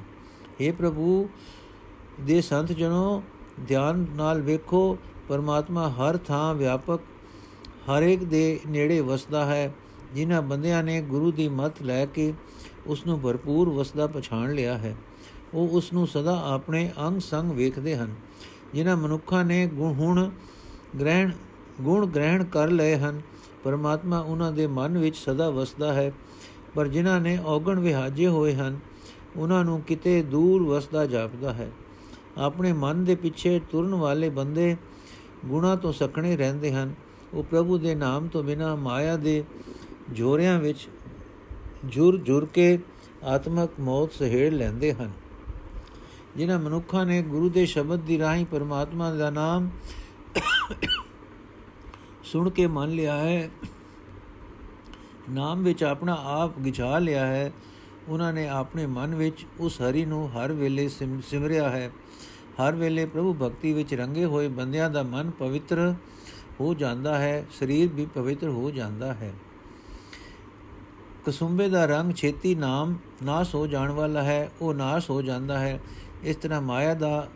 हे 0.61 0.75
ਪ੍ਰਭੂ, 0.75 1.29
ਦੇ 2.21 2.41
ਸੰਤ 2.41 2.73
ਜਨੋ, 2.73 3.23
ਧਿਆਨ 3.69 4.07
ਨਾਲ 4.17 4.41
ਵੇਖੋ, 4.41 4.99
ਪਰਮਾਤਮਾ 5.29 5.89
ਹਰ 5.91 6.17
ਥਾਂ 6.17 6.55
ਵਿਆਪਕ 6.55 7.01
ਹਰ 7.89 8.03
ਇੱਕ 8.03 8.25
ਦੇ 8.25 8.61
ਨੇੜੇ 8.69 9.01
ਵਸਦਾ 9.01 9.45
ਹੈ। 9.45 9.73
ਜਿਨ੍ਹਾਂ 10.15 10.43
ਬੰਦਿਆਂ 10.43 10.83
ਨੇ 10.83 11.01
ਗੁਰੂ 11.03 11.31
ਦੀ 11.33 11.49
ਮਤ 11.49 11.83
ਲੈ 11.83 12.05
ਕੇ 12.07 12.33
ਉਸ 12.87 13.07
ਨੂੰ 13.07 13.21
ਭਰਪੂਰ 13.21 13.69
ਵਸਦਾ 13.69 14.07
ਪਛਾਣ 14.07 14.53
ਲਿਆ 14.53 14.77
ਹੈ, 14.79 14.95
ਉਹ 15.55 15.69
ਉਸ 15.69 15.93
ਨੂੰ 15.93 16.07
ਸਦਾ 16.07 16.41
ਆਪਣੇ 16.47 16.91
ਅੰਗ 17.01 17.21
ਸੰਗ 17.21 17.51
ਵੇਖਦੇ 17.51 17.97
ਹਨ। 17.97 18.15
ਜਿਨ੍ਹਾਂ 18.75 18.97
ਮਨੁੱਖਾਂ 18.97 19.45
ਨੇ 19.45 19.67
ਗੁਣ 19.67 20.31
ਗ੍ਰਹਿਣ 21.01 21.31
ਗੁਣ 21.81 22.07
ਗ੍ਰਹਿਣ 22.07 22.45
ਕਰ 22.45 22.69
ਲਏ 22.69 22.97
ਹਨ 22.97 23.21
ਪਰਮਾਤਮਾ 23.65 24.19
ਉਹਨਾਂ 24.19 24.53
ਦੇ 24.53 24.67
ਮਨ 24.67 24.99
ਵਿੱਚ 24.99 25.17
ਸਦਾ 25.17 25.51
ਵਸਦਾ 25.51 25.93
ਹੈ, 25.93 26.13
ਪਰ 26.75 26.89
ਜਿਨ੍ਹਾਂ 26.89 27.21
ਨੇ 27.21 27.39
ਔਗਣ 27.45 27.81
ਵਿਹਾਜੇ 27.81 28.27
ਹੋਏ 28.27 28.55
ਹਨ, 28.55 28.79
ਉਹਨਾਂ 29.37 29.65
ਨੂੰ 29.65 29.81
ਕਿਤੇ 29.81 30.23
ਦੂਰ 30.23 30.63
ਵਸਦਾ 30.63 31.07
ਜਾਪਦਾ 31.07 31.53
ਹੈ। 31.53 31.71
ਆਪਣੇ 32.39 32.73
ਮਨ 32.73 33.05
ਦੇ 33.05 33.15
ਪਿੱਛੇ 33.15 33.61
ਤੁਰਨ 33.71 33.95
ਵਾਲੇ 33.95 34.29
ਬੰਦੇ 34.29 34.77
ਗੁਣਾ 35.47 35.77
ਤੋਂ 35.77 35.93
ਸਖਣੇ 35.93 36.37
ਰਹਿੰਦੇ 36.37 36.73
ਹਨ। 36.73 36.95
ਉਹ 37.35 37.45
ਪ੍ਰਭੂ 37.45 37.79
ਦੇ 37.79 37.95
ਨਾਮ 37.95 38.29
ਤੋਂ 38.29 38.43
ਬਿਨਾ 38.43 38.75
ਮਾਇਆ 38.75 39.17
ਦੇ 39.17 39.45
ਜੋਰਿਆਂ 40.11 40.59
ਵਿੱਚ 40.59 40.89
ਜੁਰ 41.85 42.17
ਜੁਰ 42.17 42.47
ਕੇ 42.47 42.79
ਆਤਮਕ 43.25 43.71
ਮੌਤ 43.81 44.13
ਸਹਿੜ 44.13 44.53
ਲੈਂਦੇ 44.53 44.93
ਹਨ। 44.93 45.11
ਜਿਨ੍ਹਾਂ 46.37 46.59
ਮਨੁੱਖਾਂ 46.59 47.07
ਨੇ 47.07 47.23
ਗੁਰੂ 47.23 47.49
ਦੇ 47.49 47.67
ਸ਼ਬਦ 47.67 48.01
ਦੀ 48.01 48.19
ਰਾਹੀਂ 48.19 48.47
ਪਰਮਾਤਮਾ 48.47 49.11
ਦਾ 49.11 49.31
ਨਾਮ 49.31 49.71
ਸੁਣ 52.25 52.51
ਕੇ 52.51 52.67
ਮੰਨ 52.67 52.91
ਲਿਆ 52.91 53.17
ਹੈ। 53.17 53.51
ਨਾਮ 55.31 55.63
ਵਿੱਚ 55.63 55.85
ਆਪਣਾ 55.85 56.17
ਆਪ 56.25 56.59
ਗਿਛਾ 56.59 56.99
ਲਿਆ 56.99 57.27
ਹੈ। 57.27 57.53
ਉਹਨਾਂ 58.09 58.33
ਨੇ 58.33 58.49
ਆਪਣੇ 58.49 58.87
ਮਨ 58.87 59.15
ਵਿੱਚ 59.15 59.47
ਉਸ 59.61 59.81
ਹਰੀ 59.81 60.05
ਨੂੰ 60.05 60.29
ਹਰ 60.33 60.53
ਵੇਲੇ 60.53 60.89
ਸਿਮਰਿਆ 60.89 61.69
ਹੈ। 61.69 61.91
ਹਰ 62.55 62.75
ਵੇਲੇ 62.75 63.05
ਪ੍ਰਭੂ 63.07 63.35
ਭਗਤੀ 63.35 63.73
ਵਿੱਚ 63.73 63.95
ਰੰਗੇ 63.95 64.25
ਹੋਏ 64.25 64.49
ਬੰਦਿਆਂ 64.49 64.91
ਦਾ 64.91 65.03
ਮਨ 65.03 65.31
ਪਵਿੱਤਰ 65.31 65.95
ਹੋ 66.61 66.75
ਜਾਂਦਾ 66.75 67.19
ਹੈ। 67.19 67.45
ਸਰੀਰ 67.61 67.89
ਵੀ 67.89 68.07
ਪਵਿੱਤਰ 68.07 68.49
ਹੋ 68.49 68.71
ਜਾਂਦਾ 68.71 69.13
ਹੈ। 69.15 69.33
ਕਸੁੰਬੇ 71.27 71.69
ਦਾ 71.69 71.85
ਰੰਗ 71.85 72.13
ਛੇਤੀ 72.13 72.55
ਨਾਮ, 72.55 72.97
ਨਾਸ 73.23 73.55
ਹੋ 73.55 73.67
ਜਾਣ 73.67 73.93
ਵਾਲਾ 73.93 74.23
ਹੈ। 74.23 74.51
ਉਹ 74.61 74.75
ਨਾਸ 74.75 75.11
ਹੋ 75.11 75.23
ਜਾਂਦਾ 75.23 75.59
ਹੈ। 75.59 75.81
ਇਸ 76.23 76.37
ਤਰ੍ਹਾਂ 76.37 76.61
ਮਾਇਆ 76.61 76.95
ਦਾ 76.95 77.29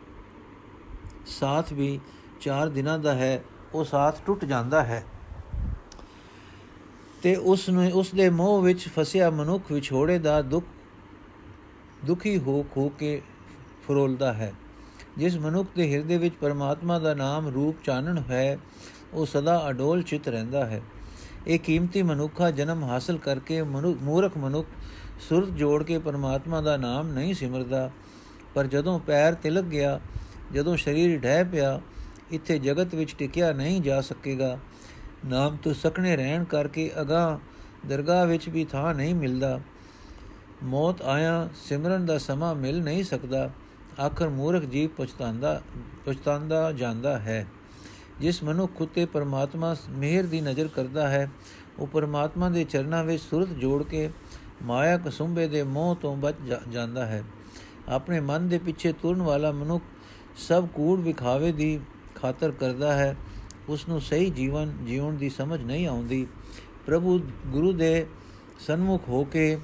ਸਾਥ 1.25 1.73
ਵੀ 1.73 1.99
4 2.41 2.69
ਦਿਨਾਂ 2.69 2.99
ਦਾ 2.99 3.15
ਹੈ। 3.15 3.43
ਉਹ 3.73 3.83
ਸਾਥ 3.83 4.15
ਟੁੱਟ 4.25 4.45
ਜਾਂਦਾ 4.45 4.83
ਹੈ। 4.83 5.03
ਤੇ 7.23 7.35
ਉਸ 7.35 7.69
ਨੂੰ 7.69 7.91
ਉਸ 7.91 8.11
ਦੇ 8.15 8.29
ਮੋਹ 8.29 8.61
ਵਿੱਚ 8.61 8.87
ਫਸਿਆ 8.87 9.29
ਮਨੁੱਖ 9.29 9.71
ਵਿਛੋੜੇ 9.71 10.19
ਦਾ 10.19 10.41
ਦੁੱਖ, 10.41 10.65
ਦੁਖੀ 12.05 12.37
ਹੋ, 12.37 12.65
ਖੋ 12.73 12.89
ਕੇ 12.89 13.21
ਫਰੋਲਦਾ 13.87 14.33
ਹੈ। 14.33 14.53
ਜਿਸ 15.17 15.37
ਮਨੁੱਖ 15.37 15.69
ਦੇ 15.75 15.93
ਹਿਰਦੇ 15.93 16.17
ਵਿੱਚ 16.17 16.35
ਪਰਮਾਤਮਾ 16.35 16.99
ਦਾ 16.99 17.13
ਨਾਮ 17.13 17.47
ਰੂਪ 17.47 17.75
ਚਾਨਣ 17.83 18.17
ਹੈ, 18.29 18.57
ਉਹ 19.13 19.25
ਸਦਾ 19.25 19.69
ਅਡੋਲ 19.69 20.03
ਚਿਤ 20.03 20.27
ਰਹਿੰਦਾ 20.27 20.65
ਹੈ। 20.65 20.81
ਇਹ 21.47 21.59
ਕੀਮਤੀ 21.59 22.01
ਮਨੁੱਖਾ 22.03 22.51
ਜਨਮ 22.51 22.83
ਹਾਸਲ 22.83 23.17
ਕਰਕੇ 23.17 23.61
ਮੂਰਖ 23.63 24.37
ਮਨੁੱਖ 24.37 24.67
ਸੁਰਤ 25.29 25.49
ਜੋੜ 25.49 25.83
ਕੇ 25.83 25.99
ਪਰਮਾਤਮਾ 25.99 26.61
ਦਾ 26.61 26.77
ਨਾਮ 26.77 27.07
ਨਹੀਂ 27.07 27.33
ਸਿਮਰਦਾ। 27.33 27.91
ਪਰ 28.53 28.67
ਜਦੋਂ 28.67 28.99
ਪੈਰ 28.99 29.33
ਤਿਲਕ 29.33 29.63
ਗਿਆ, 29.63 29.99
ਜਦੋਂ 30.53 30.77
ਸਰੀਰ 30.77 31.19
ਢਹਿ 31.19 31.45
ਪਿਆ 31.45 31.81
ਇੱਥੇ 32.31 32.59
ਜਗਤ 32.59 32.95
ਵਿੱਚ 32.95 33.15
ਟਿਕਿਆ 33.15 33.51
ਨਹੀਂ 33.53 33.81
ਜਾ 33.81 34.01
ਸਕੇਗਾ। 34.01 34.59
ਨਾਮ 35.25 35.57
ਤੋਂ 35.57 35.73
ਸਕਣੇ 35.73 36.15
ਰਹਿਣ 36.15 36.43
ਕਰਕੇ 36.43 36.91
ਅਗਾ 37.01 37.39
ਦਰਗਾਹ 37.85 38.25
ਵਿੱਚ 38.25 38.49
ਵੀ 38.49 38.65
ਥਾਂ 38.65 38.93
ਨਹੀਂ 38.95 39.15
ਮਿਲਦਾ। 39.15 39.59
ਮੌਤ 40.63 41.01
ਆਇਆ 41.01 41.49
ਸਿਮਰਨ 41.55 42.05
ਦਾ 42.05 42.17
ਸਮਾਂ 42.17 42.55
ਮਿਲ 42.55 42.83
ਨਹੀਂ 42.83 43.03
ਸਕਦਾ। 43.03 43.49
ਆਖਰ 44.05 44.29
ਮੂਰਖ 44.29 44.63
ਜੀਵ 44.63 44.89
ਪਛਤਾਂਦਾ 44.97 45.61
ਪਛਤਾਂਦਾ 46.05 46.71
ਜਾਂਦਾ 46.71 47.19
ਹੈ। 47.19 47.47
ਜਿਸ 48.19 48.43
ਮਨੁੱਖ 48.43 48.81
ਉਤੇ 48.81 49.05
ਪਰਮਾਤਮਾ 49.05 49.75
ਮਿਹਰ 49.89 50.25
ਦੀ 50.25 50.41
ਨਜ਼ਰ 50.41 50.67
ਕਰਦਾ 50.67 51.07
ਹੈ, 51.07 51.29
ਉਹ 51.79 51.87
ਪਰਮਾਤਮਾ 51.87 52.49
ਦੇ 52.49 52.63
ਚਰਨਾਂ 52.63 53.03
ਵਿੱਚ 53.03 53.23
ਸੁਰਤ 53.23 53.49
ਜੋੜ 53.49 53.83
ਕੇ 53.83 54.09
ਮਾਇਆ 54.63 54.97
ਕਸੁੰਬੇ 54.97 55.47
ਦੇ 55.47 55.63
ਮੋਹ 55.63 55.95
ਤੋਂ 55.95 56.15
ਬਚ 56.17 56.35
ਜਾਂਦਾ 56.69 57.05
ਹੈ। 57.05 57.23
ਆਪਣੇ 57.89 58.19
ਮਨ 58.19 58.47
ਦੇ 58.47 58.57
ਪਿੱਛੇ 58.57 58.91
ਤੁਰਨ 58.91 59.21
ਵਾਲਾ 59.21 59.51
ਮਨੁੱਖ 59.51 59.83
ਸਭ 60.37 60.67
ਕੂੜ 60.67 60.99
ਵਿਖਾਵੇ 60.99 61.51
ਦੀ 61.51 61.79
ਖਾਤਰ 62.21 62.51
ਕਰਦਾ 62.51 62.93
ਹੈ 62.93 63.15
ਉਸ 63.69 63.87
ਨੂੰ 63.89 64.01
ਸਹੀ 64.01 64.29
ਜੀਵਨ 64.29 64.73
ਜੀਉਣ 64.85 65.15
ਦੀ 65.15 65.29
ਸਮਝ 65.29 65.63
ਨਹੀਂ 65.63 65.87
ਆਉਂਦੀ। 65.87 66.27
ਪ੍ਰਭੂ 66.85 67.19
ਗੁਰੂ 67.47 67.71
ਦੇ 67.71 68.05
ਸਨਮੁਖ 68.59 69.09
ਹੋ 69.09 69.23
ਕੇ 69.23 69.57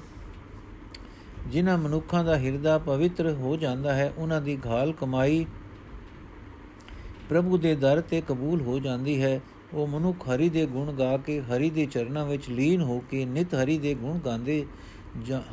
ਜਿਨ੍ਹਾਂ 1.46 1.78
ਮਨੁੱਖਾਂ 1.78 2.24
ਦਾ 2.24 2.38
ਹਿਰਦਾ 2.38 2.78
ਪਵਿੱਤਰ 2.78 3.32
ਹੋ 3.32 3.56
ਜਾਂਦਾ 3.56 3.94
ਹੈ 3.94 4.12
ਉਹਨਾਂ 4.18 4.40
ਦੀ 4.40 4.58
ਘਾਲ 4.66 4.92
ਕਮਾਈ 4.92 5.46
ਪ੍ਰਭੂ 7.28 7.58
ਦੇ 7.58 7.74
ਦਰ 7.74 8.00
ਤੇ 8.00 8.20
ਕਬੂਲ 8.20 8.60
ਹੋ 8.60 8.78
ਜਾਂਦੀ 8.78 9.22
ਹੈ। 9.22 9.40
ਉਹ 9.72 9.86
ਮਨੁੱਖ 9.86 10.28
ਹਰੀ 10.28 10.48
ਦੇ 10.48 10.66
ਗੁਣ 10.66 10.92
ਗਾ 10.92 11.16
ਕੇ 11.16 11.40
ਹਰੀ 11.40 11.70
ਦੇ 11.70 11.86
ਚਰਨਾਂ 11.86 12.26
ਵਿੱਚ 12.26 12.48
ਲੀਨ 12.50 12.80
ਹੋ 12.80 12.98
ਕੇ 13.10 13.24
ਨਿਤ 13.24 13.54
ਹਰੀ 13.54 13.78
ਦੇ 13.78 13.94
ਗੁਣ 13.94 14.18
ਗਾਉਂਦੇ 14.18 14.66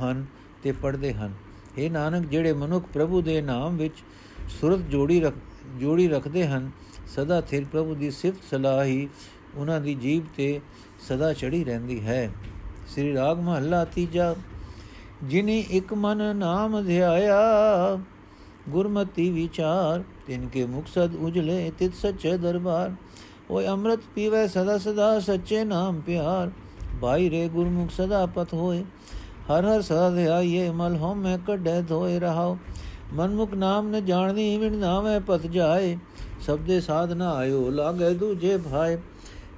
ਹਨ 0.01 0.25
ਤੇ 0.63 0.71
ਪੜ੍ਹਦੇ 0.71 1.13
ਹਨ। 1.13 1.33
ਇਹ 1.77 1.91
ਨਾਨਕ, 1.91 2.27
ਜਿਹੜੇ 2.27 2.53
ਮਨੁੱਖ 2.53 2.85
ਪ੍ਰਭੂ 2.93 3.21
ਦੇ 3.21 3.41
ਨਾਮ 3.41 3.77
ਵਿੱਚ 3.77 3.95
ਸੁਰਤ 4.49 4.79
ਜੋੜੀ 4.79 5.19
ਰੱਖ, 5.21 5.33
ਜੋੜੀ 5.79 6.07
ਰੱਖਦੇ 6.07 6.47
ਹਨ 6.47 6.71
ਸਦਾ 7.07 7.41
ਥਿਰ 7.41 7.65
ਪ੍ਰਭੂ 7.71 7.95
ਦੀ 7.95 8.11
ਸਿਫਤ 8.11 8.43
ਸਲਾਹ 8.51 8.83
ਹੀ 8.83 9.07
ਉਹਨਾਂ 9.55 9.79
ਦੀ 9.81 9.93
ਜੀਬ 9.95 10.25
ਤੇ 10.37 10.59
ਸਦਾ 11.07 11.33
ਚੜੀ 11.33 11.63
ਰਹਿੰਦੀ 11.63 11.99
ਹੈ। 12.05 12.29
ਸ੍ਰੀ 12.87 13.13
ਰਾਗ 13.13 13.39
ਮਹੱਲਾ 13.39 13.85
ਤੀਜਾ, 13.85 14.35
ਜਿਨੇ 15.23 15.59
ਇੱਕ 15.59 15.93
ਮਨ 15.93 16.35
ਨਾਮ 16.35 16.81
ਧਿਆਇਆ, 16.85 17.99
ਗੁਰਮਤੀ 18.69 19.29
ਵਿਚਾਰ, 19.31 20.03
ਤਿਨ 20.27 20.47
ਕੇ 20.47 20.65
ਮੁਕਸਦ 20.65 21.15
ਉਜਲੇ, 21.15 21.71
ਤਿਤ 21.79 21.95
ਸੱਚੇ 21.95 22.37
ਦਰਬਾਰ। 22.37 22.93
ਓਏ 23.51 23.67
ਅੰਮ੍ਰਿਤ 23.67 23.99
ਪੀਵੇ 24.15 24.47
ਸਦਾ 24.47 24.77
ਸਦਾ 24.77 25.19
ਸੱਚੇ 25.19 25.63
ਨਾਮ 25.63 26.01
ਪਿਆਰ, 26.01 26.51
ਭਾਈ 27.01 27.29
ਰੇ 27.29 27.47
ਗੁਰਮੁਖ 27.49 27.91
ਸਦਾ 27.91 28.25
ਪਤ 28.25 28.53
ਹੋਏ। 28.53 28.83
ਹਰ 29.47 29.65
ਹਰ 29.65 29.81
ਸਦਾ 29.81 30.09
ਧਿਆਈਏ 30.09 30.69
ਮਲ 30.69 30.95
ਹੋਮ 30.95 31.17
ਮੈਂ 31.17 31.37
ਕੱਢੇ 31.37 31.81
ਧੋਏ 31.81 32.19
ਰਹਾਓ 32.19 32.57
ਮਨਮੁਖ 33.13 33.53
ਨਾਮ 33.53 33.89
ਨ 33.89 34.05
ਜਾਣਦੀ 34.05 34.57
ਵਿਣ 34.57 34.73
ਨਾਵੇਂ 34.77 35.19
ਪਤ 35.19 35.41
ਜਾਏ। 35.41 35.97
ਸਬਦੇ 36.41 36.81
ਸਾਧਨਾ 36.81 37.33
ਆਇਓ, 37.33 37.69
ਲਾਗੇ 37.69 38.13
ਦੂਜੇ 38.13 38.57
ਭਾਏ। 38.57 38.97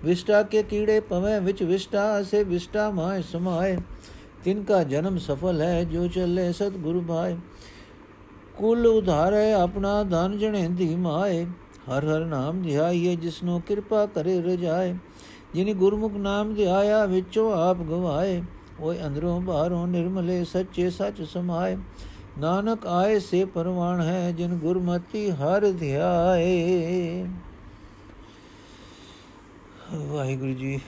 ਵਿਸ਼ਟਾ 0.05 0.43
ਕੇ 0.43 0.63
ਕੀੜੇ 0.63 0.99
ਪਵੇਂ 0.99 1.41
ਵਿੱਚ 1.41 1.63
ਵਿਸ਼ਟਾ 1.63 2.23
ਸੇ 2.23 2.43
ਵਿਸ਼ਟਾ 2.43 2.89
ਮਾਇ 2.89 3.21
ਸਮਾਏ। 3.21 3.77
ਤਿਨ 4.43 4.63
ਕਾ 4.63 4.83
ਜਨਮ 4.83 5.17
ਸਫਲ 5.17 5.61
ਹੈ, 5.61 5.83
ਜੋ 5.83 6.07
ਚੱਲੇ 6.07 6.53
ਸਤਿਗੁਰੂ 6.53 7.01
ਭਾਏ। 7.01 7.37
ਕੁਲ 8.57 8.87
ਉਧਾਰੇ, 8.87 9.53
ਆਪਣਾ 9.53 10.03
ਧਨ 10.03 10.37
ਜਣੇਂਦੀ 10.37 10.95
ਮਾਏ। 10.95 11.45
ਹਰ 11.89 12.05
ਹਰ 12.05 12.25
ਨਾਮ 12.25 12.61
ਧਿਆਈਏ, 12.61 13.15
ਜਿਸਨੂੰ 13.15 13.61
ਕਿਰਪਾ 13.61 14.05
ਕਰੇ 14.05 14.41
ਰਜਾਏ। 14.41 14.97
ਜਿਨੇ 15.53 15.73
ਗੁਰਮੁਖ 15.73 16.13
ਨਾਮ 16.13 16.53
ਧਿਆਇਆ, 16.53 17.05
ਵਿੱਚੋਂ 17.05 17.53
ਆਪ 17.53 17.77
ਗਵਾਏ। 17.77 18.43
ਓਏ 18.79 18.97
ਅੰਦਰੋਂ 19.07 19.41
ਬਾਹਰੋਂ 19.41 19.87
ਨਿਰਮਲੇ, 19.87 20.43
ਸੱਚੇ 20.43 20.89
ਸੱਚ 20.89 21.21
ਸਮਾਏ। 21.21 21.77
ਨਾਨਕ 22.39 22.85
ਆਏ 22.87 23.19
ਸੇ 23.19 23.43
ਪਰਵਾਨ 23.45 24.01
ਹੈ 24.01 24.31
ਜਿਨ 24.31 24.55
ਗੁਰਮਤੀ 24.57 25.29
ਹਰ 25.31 25.71
ਧਿਆਏ 25.71 27.25
ਵਾਹਿਗੁਰੂ 29.91 30.53
ਜੀ 30.53 30.79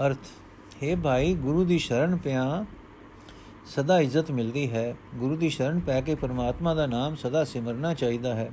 ਅਰਥ 0.00 0.28
ਹੈ 0.82 0.94
ਭਾਈ 0.96 1.34
ਗੁਰੂ 1.34 1.64
ਦੀ 1.64 1.78
ਸ਼ਰਨ 1.78 2.16
ਪਿਆ 2.16 2.64
ਸਦਾ 3.66 4.00
ਇੱਜ਼ਤ 4.00 4.30
ਮਿਲਦੀ 4.30 4.70
ਹੈ। 4.70 4.94
ਗੁਰੂ 5.14 5.36
ਦੀ 5.36 5.48
ਸ਼ਰਨ 5.48 5.80
ਪੈ 5.80 6.00
ਕੇ 6.00 6.14
ਪਰਮਾਤਮਾ 6.14 6.74
ਦਾ 6.74 6.86
ਨਾਮ 6.86 7.14
ਸਦਾ 7.14 7.44
ਸਿਮਰਨਾ 7.44 7.94
ਚਾਹੀਦਾ 7.94 8.34
ਹੈ। 8.34 8.50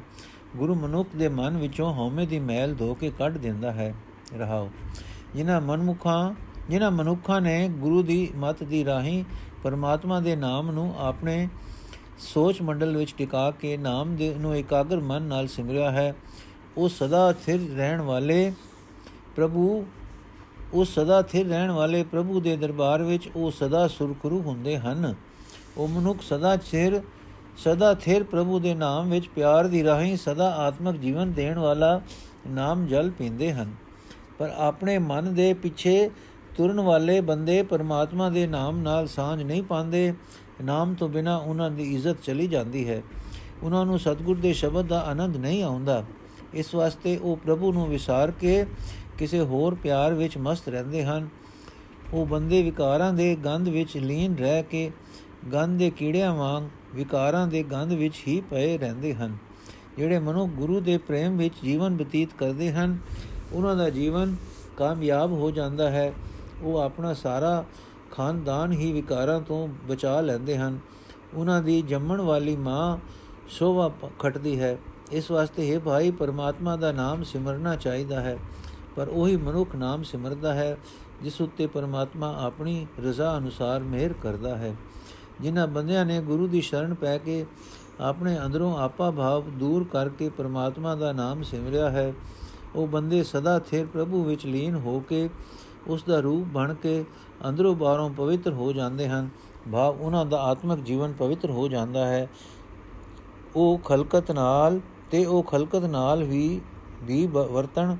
ਗੁਰੂ 0.55 0.75
ਮਨੁੱਖ 0.75 1.09
ਦੇ 1.15 1.29
ਮਨ 1.29 1.57
ਵਿੱਚੋਂ 1.57 1.93
ਹਉਮੈ 1.93 2.25
ਦੀ 2.25 2.39
ਮੈਲ 2.39 2.75
ਧੋ 2.75 2.93
ਕੇ 2.93 3.11
ਕੱਢ 3.19 3.37
ਦਿੰਦਾ 3.37 3.71
ਹੈ। 3.71 3.95
ਰਹਾਓ। 4.37 4.69
ਜਿਨ੍ਹਾਂ 5.35 5.61
ਮਨਮੁਖਾਂ, 5.61 6.33
ਜਿਨ੍ਹਾਂ 6.69 6.91
ਮਨੁੱਖਾਂ 6.91 7.41
ਨੇ 7.41 7.69
ਗੁਰੂ 7.69 8.03
ਦੀ 8.03 8.31
ਮਤ 8.35 8.63
ਦੀ 8.63 8.85
ਰਾਹੀਂ 8.85 9.23
ਪਰਮਾਤਮਾ 9.63 10.19
ਦੇ 10.19 10.35
ਨਾਮ 10.35 10.71
ਨੂੰ 10.71 10.93
ਆਪਣੇ 10.97 11.49
ਸੋਚ 12.19 12.61
ਮੰਡਲ 12.61 12.97
ਵਿੱਚ 12.97 13.13
ਟਿਕਾ 13.17 13.51
ਕੇ 13.51 13.77
ਨਾਮ 13.77 14.15
ਦੇ 14.15 14.33
ਨੂੰ 14.33 14.57
ਇਕਾਗਰ 14.57 14.99
ਮਨ 14.99 15.21
ਨਾਲ 15.21 15.47
ਸਿਮਰਿਆ 15.47 15.91
ਹੈ, 15.91 16.15
ਉਹ 16.77 16.89
ਸਦਾ 16.89 17.33
ਸਥਿਰ 17.33 17.59
ਰਹਿਣ 17.75 18.01
ਵਾਲੇ 18.01 18.53
ਪ੍ਰਭੂ 19.35 19.85
ਉਹ 20.73 20.85
ਸਦਾ 20.85 21.21
ਸਥਿਰ 21.21 21.47
ਰਹਿਣ 21.47 21.71
ਵਾਲੇ 21.71 22.03
ਪ੍ਰਭੂ 22.03 22.39
ਦੇ 22.39 22.55
ਦਰਬਾਰ 22.55 23.03
ਵਿੱਚ 23.03 23.29
ਉਹ 23.35 23.51
ਸਦਾ 23.51 23.87
ਸੁਰਖਰੂ 23.87 24.41
ਹੁੰਦੇ 24.41 24.77
ਹਨ। 24.77 25.15
ਉਹ 25.77 25.87
ਮਨੁੱਖ 25.87 26.21
ਸਦਾ 26.21 26.55
ਚਿਰ, 26.55 27.01
ਸਦਾ 27.57 27.93
ਸਥਿਰ 27.93 28.23
ਪ੍ਰਭੂ 28.23 28.59
ਦੇ 28.59 28.73
ਨਾਮ 28.73 29.09
ਵਿੱਚ 29.09 29.27
ਪਿਆਰ 29.27 29.67
ਦੀ 29.67 29.83
ਰਾਹੀਂ 29.83 30.17
ਸਦਾ 30.17 30.55
ਆਤਮਿਕ 30.55 30.95
ਜੀਵਨ 30.95 31.31
ਦੇਣ 31.31 31.59
ਵਾਲਾ 31.59 32.01
ਨਾਮ 32.47 32.87
ਜਲ 32.87 33.09
ਪੀਂਦੇ 33.09 33.53
ਹਨ। 33.53 33.71
ਪਰ 34.39 34.53
ਆਪਣੇ 34.57 34.97
ਮਨ 34.97 35.33
ਦੇ 35.33 35.53
ਪਿੱਛੇ 35.53 36.09
ਤੁਰਨ 36.57 36.79
ਵਾਲੇ 36.79 37.21
ਬੰਦੇ 37.21 37.63
ਪਰਮਾਤਮਾ 37.63 38.29
ਦੇ 38.29 38.47
ਨਾਮ 38.47 38.77
ਨਾਲ 38.77 39.07
ਸਾਂਝ 39.07 39.43
ਨਹੀਂ 39.43 39.63
ਪਾਉਂਦੇ। 39.63 40.13
ਨਾਮ 40.63 40.93
ਤੋਂ 40.93 41.09
ਬਿਨਾ 41.09 41.37
ਉਹਨਾਂ 41.37 41.71
ਦੀ 41.71 41.95
ਇੱਜ਼ਤ 41.95 42.15
ਚਲੀ 42.23 42.47
ਜਾਂਦੀ 42.47 42.89
ਹੈ। 42.89 43.01
ਉਹਨਾਂ 43.63 43.85
ਨੂੰ 43.85 43.99
ਸਤਿਗੁਰ 43.99 44.37
ਦੇ 44.37 44.53
ਸ਼ਬਦ 44.53 44.87
ਦਾ 44.87 44.99
ਆਨੰਦ 44.99 45.37
ਨਹੀਂ 45.37 45.63
ਆਉਂਦਾ। 45.63 46.03
ਇਸ 46.53 46.75
ਵਾਸਤੇ 46.75 47.17
ਉਹ 47.17 47.37
ਪ੍ਰਭੂ 47.37 47.73
ਨੂੰ 47.73 47.89
ਵਿਸਾਰ 47.89 48.31
ਕੇ 48.31 48.65
ਕਿਸੇ 49.21 49.39
ਹੋਰ 49.39 49.75
ਪਿਆਰ 49.75 50.13
ਵਿੱਚ 50.13 50.37
ਮਸਤ 50.37 50.69
ਰਹਿੰਦੇ 50.69 51.03
ਹਨ। 51.03 51.27
ਉਹ 52.13 52.25
ਬੰਦੇ 52.25 52.63
ਵਿਕਾਰਾਂ 52.63 53.13
ਦੇ 53.13 53.35
ਗੰਧ 53.35 53.67
ਵਿੱਚ 53.67 53.97
ਲੀਨ 53.97 54.35
ਰਹਿ 54.35 54.63
ਕੇ 54.63 54.91
ਗੰਧ 55.53 55.79
ਦੇ 55.79 55.89
ਕੀੜਿਆਂ 55.89 56.35
ਵਾਂਗ 56.35 56.63
ਵਿਕਾਰਾਂ 56.95 57.47
ਦੇ 57.47 57.63
ਗੰਧ 57.63 57.93
ਵਿੱਚ 57.93 58.13
ਹੀ 58.27 58.41
ਪਏ 58.41 58.77
ਰਹਿੰਦੇ 58.77 59.13
ਹਨ। 59.13 59.37
ਜਿਹੜੇ 59.97 60.19
ਮਨੁ 60.19 60.47
ਗੁਰੂ 60.47 60.79
ਦੇ 60.79 60.97
ਪ੍ਰੇਮ 60.97 61.37
ਵਿੱਚ 61.37 61.53
ਜੀਵਨ 61.63 61.97
ਬਤੀਤ 61.97 62.29
ਕਰਦੇ 62.37 62.71
ਹਨ, 62.71 62.97
ਉਹਨਾਂ 63.53 63.75
ਦਾ 63.75 63.89
ਜੀਵਨ 63.89 64.35
ਕਾਮਯਾਬ 64.77 65.31
ਹੋ 65.31 65.51
ਜਾਂਦਾ 65.51 65.89
ਹੈ। 65.89 66.13
ਉਹ 66.61 66.77
ਆਪਣਾ 66.77 67.13
ਸਾਰਾ 67.13 67.65
ਖਾਨਦਾਨ 68.11 68.71
ਹੀ 68.71 68.91
ਵਿਕਾਰਾਂ 68.91 69.41
ਤੋਂ 69.41 69.67
ਬਚਾ 69.67 70.21
ਲੈਂਦੇ 70.21 70.57
ਹਨ। 70.57 70.79
ਉਹਨਾਂ 71.33 71.61
ਦੀ 71.61 71.81
ਜੰਮਣ 71.81 72.21
ਵਾਲੀ 72.21 72.55
ਮਾਂ 72.55 72.97
ਸ਼ੋਭਾ 73.49 73.91
ਖਟਦੀ 74.19 74.59
ਹੈ। 74.59 74.77
ਇਸ 75.11 75.31
ਵਾਸਤੇ 75.31 75.73
ਹੈ 75.73 75.79
ਭਾਈ, 75.79 76.11
ਪਰਮਾਤਮਾ 76.11 76.75
ਦਾ 76.75 76.91
ਨਾਮ 76.91 77.23
ਸਿਮਰਨਾ 77.23 77.75
ਚਾਹੀਦਾ 77.75 78.21
ਹੈ। 78.21 78.37
ਪਰ 78.95 79.07
ਉਹੀ 79.07 79.35
ਮਨੁੱਖ 79.37 79.75
ਨਾਮ 79.75 80.03
ਸਿਮਰਦਾ 80.03 80.53
ਹੈ, 80.53 80.77
ਜਿਸ 81.21 81.41
ਉੱਤੇ 81.41 81.67
ਪਰਮਾਤਮਾ 81.67 82.33
ਆਪਣੀ 82.41 82.87
ਰਜ਼ਾ 82.99 83.37
ਅਨੁਸਾਰ 83.37 83.83
ਮਿਹਰ 83.83 84.13
ਕਰਦਾ 84.13 84.55
ਹੈ। 84.57 84.75
ਜਿਨ੍ਹਾਂ 85.41 85.67
ਬੰਦਿਆਂ 85.67 86.05
ਨੇ 86.05 86.19
ਗੁਰੂ 86.21 86.47
ਦੀ 86.47 86.61
ਸ਼ਰਨ 86.61 86.93
ਪੈ 86.93 87.17
ਕੇ 87.17 87.45
ਆਪਣੇ 88.01 88.37
ਅੰਦਰੋਂ 88.45 88.77
ਆਪਾ 88.77 89.11
ਭਾਵ 89.11 89.43
ਦੂਰ 89.49 89.83
ਕਰਕੇ 89.83 90.29
ਪਰਮਾਤਮਾ 90.29 90.95
ਦਾ 90.95 91.11
ਨਾਮ 91.11 91.43
ਸਿਮਰਿਆ 91.43 91.89
ਹੈ, 91.89 92.13
ਉਹ 92.75 92.87
ਬੰਦੇ 92.87 93.23
ਸਦਾ 93.23 93.59
ਥੇਰ 93.59 93.85
ਪ੍ਰਭੂ 93.85 94.23
ਵਿੱਚ 94.23 94.45
ਲੀਨ 94.45 94.75
ਹੋ 94.75 94.99
ਕੇ, 94.99 95.29
ਉਸ 95.87 96.03
ਦਾ 96.03 96.19
ਰੂਪ 96.19 96.47
ਬਣ 96.47 96.73
ਕੇ 96.73 97.03
ਅੰਦਰੋਂ 97.49 97.75
ਬਾਹਰੋਂ 97.75 98.09
ਪਵਿੱਤਰ 98.09 98.53
ਹੋ 98.53 98.71
ਜਾਂਦੇ 98.73 99.07
ਹਨ। 99.09 99.29
ਭਾਵ 99.71 100.01
ਉਹਨਾਂ 100.01 100.25
ਦਾ 100.25 100.41
ਆਤਮਿਕ 100.41 100.79
ਜੀਵਨ 100.79 101.13
ਪਵਿੱਤਰ 101.13 101.49
ਹੋ 101.49 101.67
ਜਾਂਦਾ 101.67 102.05
ਹੈ। 102.05 102.27
ਉਹ 103.55 103.77
ਖਲਕਤ 103.77 104.31
ਨਾਲ 104.31 104.79
ਤੇ 105.11 105.25
ਉਹ 105.25 105.43
ਖਲਕਤ 105.43 105.83
ਨਾਲ 105.83 106.23
ਵੀ 106.23 106.61
ਵੀ 107.03 107.25
ਵਰਤਣ 107.27 107.95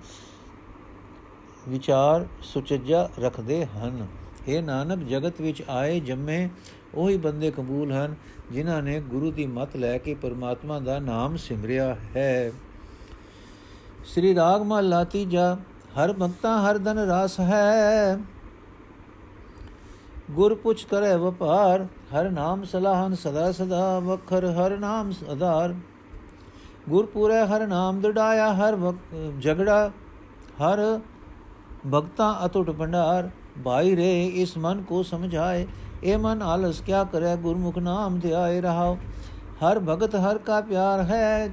ਵਿਚਾਰ 1.69 2.26
ਸੁਚੱਜਾ 2.43 3.10
ਰੱਖਦੇ 3.19 3.65
ਹਨ। 3.65 4.08
ਇਹ 4.47 4.63
ਨਾਨਕ, 4.63 5.00
ਜਗਤ 5.00 5.41
ਵਿੱਚ 5.41 5.63
ਆਏ 5.69 6.00
ਜੰਮੇ 6.00 6.50
ਉਹੀ 6.95 7.17
ਬੰਦੇ 7.17 7.52
ਕਬੂਲ 7.52 7.91
ਹਨ, 7.91 8.15
ਜਿਨ੍ਹਾਂ 8.52 8.82
ਨੇ 8.82 9.00
ਗੁਰੂ 9.00 9.32
ਦੀ 9.32 9.45
ਮਤ 9.47 9.76
ਲੈ 9.76 9.97
ਕੇ 9.97 10.13
ਪਰਮਾਤਮਾ 10.13 10.80
ਦਾ 10.80 11.00
ਨਾਮ 11.00 11.36
ਸਿਮਰਿਆ 11.38 11.95
ਹੈ। 12.15 12.52
ਸ੍ਰੀ 14.06 14.36
ਰਾਗ 14.36 14.62
ਮਹਲਾ 14.62 15.04
ਤੀਜਾ 15.04 15.58
ਹਰ 15.97 16.13
ਭਗਤਾ 16.13 16.62
ਹਰ 16.62 16.78
ਦਨ 16.78 16.97
ਰਾਸ 16.97 17.39
ਹੈ। 17.39 18.17
ਗੁਰ 20.32 20.56
ਪੁੱਛ 20.56 20.86
ਕਰੇ 20.86 21.15
ਵਪਾਰ, 21.15 21.84
ਹਰ 21.84 22.30
ਨਾਮ 22.30 22.63
ਸਲਾਹਨ 22.63 23.15
ਸਦਾ 23.15 23.52
ਸਦਾ 23.52 24.00
ਵਖਰ, 24.00 24.45
ਹਰ 24.45 24.78
ਨਾਮ 24.78 25.13
ਆਧਾਰ। 25.32 25.76
ਗੁਰ 26.89 27.06
ਪੂਰੇ, 27.06 27.41
ਹਰ 27.41 27.67
ਨਾਮ 27.67 28.02
ਦੜਾਇਆ, 28.02 28.54
ਹਰ 28.54 28.93
ਝਗੜਾ 29.41 29.91
ਹਰ 30.62 31.00
ਭਗਤਾ 31.86 32.34
ਅਤੁੱਟ 32.46 32.70
ਭੰਡਾਰ 32.70 33.30
ਭਾਈ 33.63 33.96
ਰੇ 33.96 34.12
ਇਸ 34.36 34.58
ਮਨ 34.58 34.82
ਕੋ 34.82 35.02
ਸਮਝਾਏ 35.04 35.65
ਇਹ 36.04 36.17
ਮਨ 36.17 36.41
ਆਲਸ 36.41 36.82
ਕਿਆ 36.82 37.04
ਕਰੇ 37.04 37.36
ਗੁਰਮੁਖ 37.36 37.78
ਨਾਮ 37.78 38.20
ਧਿਆਏ 38.20 38.62
ਰਹਾਓ 38.62 38.98
ਹਰ 39.63 39.80
ਭਗਤ 39.80 40.15
ਹਰ 40.15 40.38
ਕਾ 40.38 40.60
ਪਿਆਰ 40.62 41.02
ਹੈ 41.02 41.52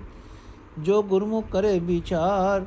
ਜੋ 0.78 1.02
ਗੁਰਮੁਖ 1.02 1.44
ਕਰੇ 1.52 1.78
ਵਿਚਾਰ 1.78 2.64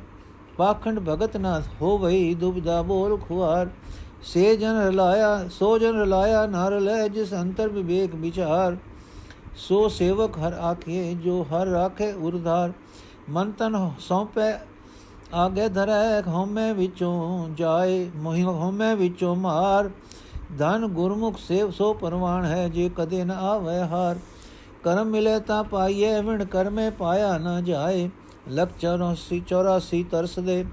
ਪਾਖੰਡ 0.57 0.99
ਭਗਤ 0.99 1.37
ਨਾ 1.37 1.61
ਹੋਵਈ 1.81 2.33
ਦੁਬਦਾ 2.33 2.81
ਬੋਲ 2.81 3.17
ਖੁਆਰ 3.17 3.69
ਸੇ 4.23 4.55
ਜਨ 4.55 4.79
ਰਲਾਇਆ 4.79 5.47
ਸੋ 5.49 5.77
ਜਨ 5.77 5.95
ਰਲਾਇਆ 5.95 6.45
ਨਰ 6.45 6.79
ਲੈ 6.79 7.07
ਜਿਸ 7.07 7.33
ਅੰਤਰ 7.33 7.69
ਵਿਵੇਕ 7.69 8.15
ਵਿਚਾਰ 8.15 8.77
ਸੋ 9.57 9.87
ਸੇਵਕ 9.89 10.37
ਹਰ 10.37 10.53
ਆਖੇ 10.63 11.13
ਜੋ 11.13 11.41
ਹਰ 11.43 11.67
ਰਾਖੇ 11.67 12.11
ਉਰਧਾਰ 12.13 12.71
ਮਨ 13.29 13.51
ਤਨ 13.51 13.77
ਸੌਂਪੇ 13.99 14.51
ਆਗੇ 15.33 15.69
ਧਰੈ 15.69 16.21
ਹਉਮੈ 16.21 16.73
ਵਿੱਚੋਂ 16.73 17.49
ਜਾਏ, 17.49 18.11
ਮੋਹਿ 18.15 18.43
ਹਉਮੈ 18.43 18.95
ਵਿੱਚੋਂ 18.95 19.35
ਮਾਰ। 19.35 19.89
ਧਨ 20.57 20.87
ਗੁਰਮੁਖ 20.87 21.37
ਸੇਵ 21.37 21.71
ਸੋ 21.71 21.93
ਪਰਵਾਨ 21.93 22.45
ਹੈ, 22.45 22.69
ਜੇ 22.69 22.91
ਕਦੇ 22.97 23.23
ਨ 23.23 23.31
ਆਵੇ 23.31 23.79
ਹਾਰ। 23.79 24.19
ਕਰਮ 24.83 25.07
ਮਿਲੇ 25.07 25.39
ਤਾਂ 25.39 25.63
ਪਾਈਏ 25.63 26.21
ਵਿਣ 26.21 26.45
ਕਰਮੇ 26.45 26.89
ਪਾਇਆ 26.89 27.37
ਨ 27.37 27.63
ਜਾਏ। 27.63 28.09
ਲਖ 28.51 28.69
84 28.79 29.39
84 29.39 30.03
ਤਰਸ 30.03 30.39
ਦੇ। 30.39 30.65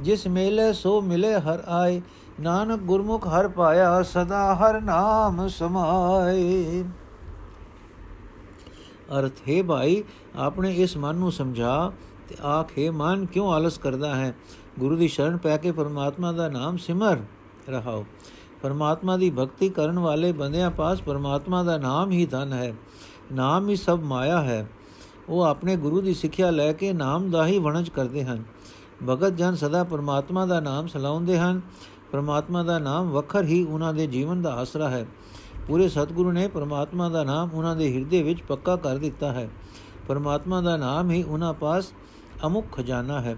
ਜਿਸ 0.00 0.26
ਮੇਲੇ 0.26 0.72
ਸੋ 0.72 1.00
ਮਿਲੇ 1.00 1.34
ਹਰ 1.34 1.62
ਆਏ। 1.66 2.02
ਨਾਨਕ 2.40 2.80
ਗੁਰਮੁਖ 2.80 3.28
ਹਰ 3.28 3.48
ਪਾਇਆ, 3.48 4.02
ਸਦਾ 4.02 4.54
ਹਰ 4.54 4.80
ਨਾਮ 4.80 5.48
ਸਮਾਏ। 5.48 6.84
ਅਰਥ, 9.18 9.32
ਹੈ 9.48 9.62
ਭਾਈ, 9.62 10.04
ਆਪਣੇ 10.36 10.74
ਇਸ 10.74 10.96
ਮਨ 10.96 11.14
ਨੂੰ 11.14 11.32
ਸਮਝਾ। 11.32 11.92
ਤੇ 12.28 12.36
ਆਖੇ 12.44 12.90
ਮਨ, 12.90 13.26
ਕਿਉਂ 13.26 13.52
ਆਲਸ 13.52 13.78
ਕਰਦਾ 13.78 14.14
ਹੈ? 14.14 14.34
ਗੁਰੂ 14.78 14.96
ਦੀ 14.96 15.08
ਸ਼ਰਨ 15.08 15.36
ਪੈ 15.36 15.56
ਕੇ 15.56 15.72
ਪਰਮਾਤਮਾ 15.72 16.32
ਦਾ 16.32 16.48
ਨਾਮ 16.48 16.76
ਸਿਮਰ 16.76 17.18
ਰਹਾਓ। 17.68 18.04
ਪਰਮਾਤਮਾ 18.62 19.16
ਦੀ 19.16 19.30
ਭਗਤੀ 19.30 19.68
ਕਰਨ 19.68 19.98
ਵਾਲੇ 19.98 20.32
ਬੰਦਿਆਂ 20.32 20.70
ਪਾਸ 20.70 21.00
ਪਰਮਾਤਮਾ 21.00 21.62
ਦਾ 21.62 21.78
ਨਾਮ 21.78 22.10
ਹੀ 22.10 22.26
ਧਨ 22.26 22.52
ਹੈ। 22.52 22.74
ਨਾਮ 23.32 23.68
ਹੀ 23.68 23.76
ਸਭ 23.76 24.00
ਮਾਇਆ 24.04 24.40
ਹੈ। 24.40 24.68
ਉਹ 25.28 25.42
ਆਪਣੇ 25.42 25.76
ਗੁਰੂ 25.76 26.00
ਦੀ 26.00 26.14
ਸਿੱਖਿਆ 26.14 26.50
ਲੈ 26.50 26.72
ਕੇ 26.72 26.92
ਨਾਮ 26.92 27.30
ਦਾ 27.30 27.46
ਹੀ 27.46 27.58
ਵਣਜ 27.58 27.88
ਕਰਦੇ 27.88 28.24
ਹਨ। 28.24 28.44
ਭਗਤ 29.08 29.28
ਜਨ 29.28 29.54
ਸਦਾ 29.54 29.84
ਪਰਮਾਤਮਾ 29.84 30.46
ਦਾ 30.46 30.60
ਨਾਮ 30.60 30.86
ਸਲਾਉਂਦੇ 30.86 31.38
ਹਨ। 31.38 31.60
ਪਰਮਾਤਮਾ 32.12 32.62
ਦਾ 32.62 32.78
ਨਾਮ 32.78 33.10
ਵਖਰ 33.10 33.44
ਹੀ 33.44 33.64
ਉਹਨਾਂ 33.64 33.94
ਦੇ 33.94 34.06
ਜੀਵਨ 34.06 34.42
ਦਾ 34.42 34.54
ਆਸਰਾ 34.54 34.90
ਹੈ। 34.90 35.06
ਪੂਰੇ 35.68 35.88
ਸਤਿਗੁਰੂ 35.88 36.32
ਨੇ 36.32 36.48
ਪਰਮਾਤਮਾ 36.48 37.08
ਦਾ 37.08 37.24
ਨਾਮ 37.24 37.50
ਉਹਨਾਂ 37.54 37.76
ਦੇ 37.76 37.94
ਹਿਰਦੇ 37.94 38.22
ਵਿੱਚ 38.22 38.42
ਪੱਕਾ 38.42 38.76
ਕਰ 38.76 38.96
ਦਿੱਤਾ 38.96 39.32
ਹੈ। 39.32 39.50
ਪਰਮਾਤਮਾ 40.08 40.60
ਦਾ 40.60 40.76
ਨਾਮ 40.76 41.10
ਹੀ 41.10 41.22
ਉਹਨਾਂ 41.22 41.54
ਪਾਸ 41.54 41.84
ਅਮੁਖ 42.46 42.66
ਖਜ਼ਾਨਾ 42.72 43.20
ਹੈ, 43.20 43.36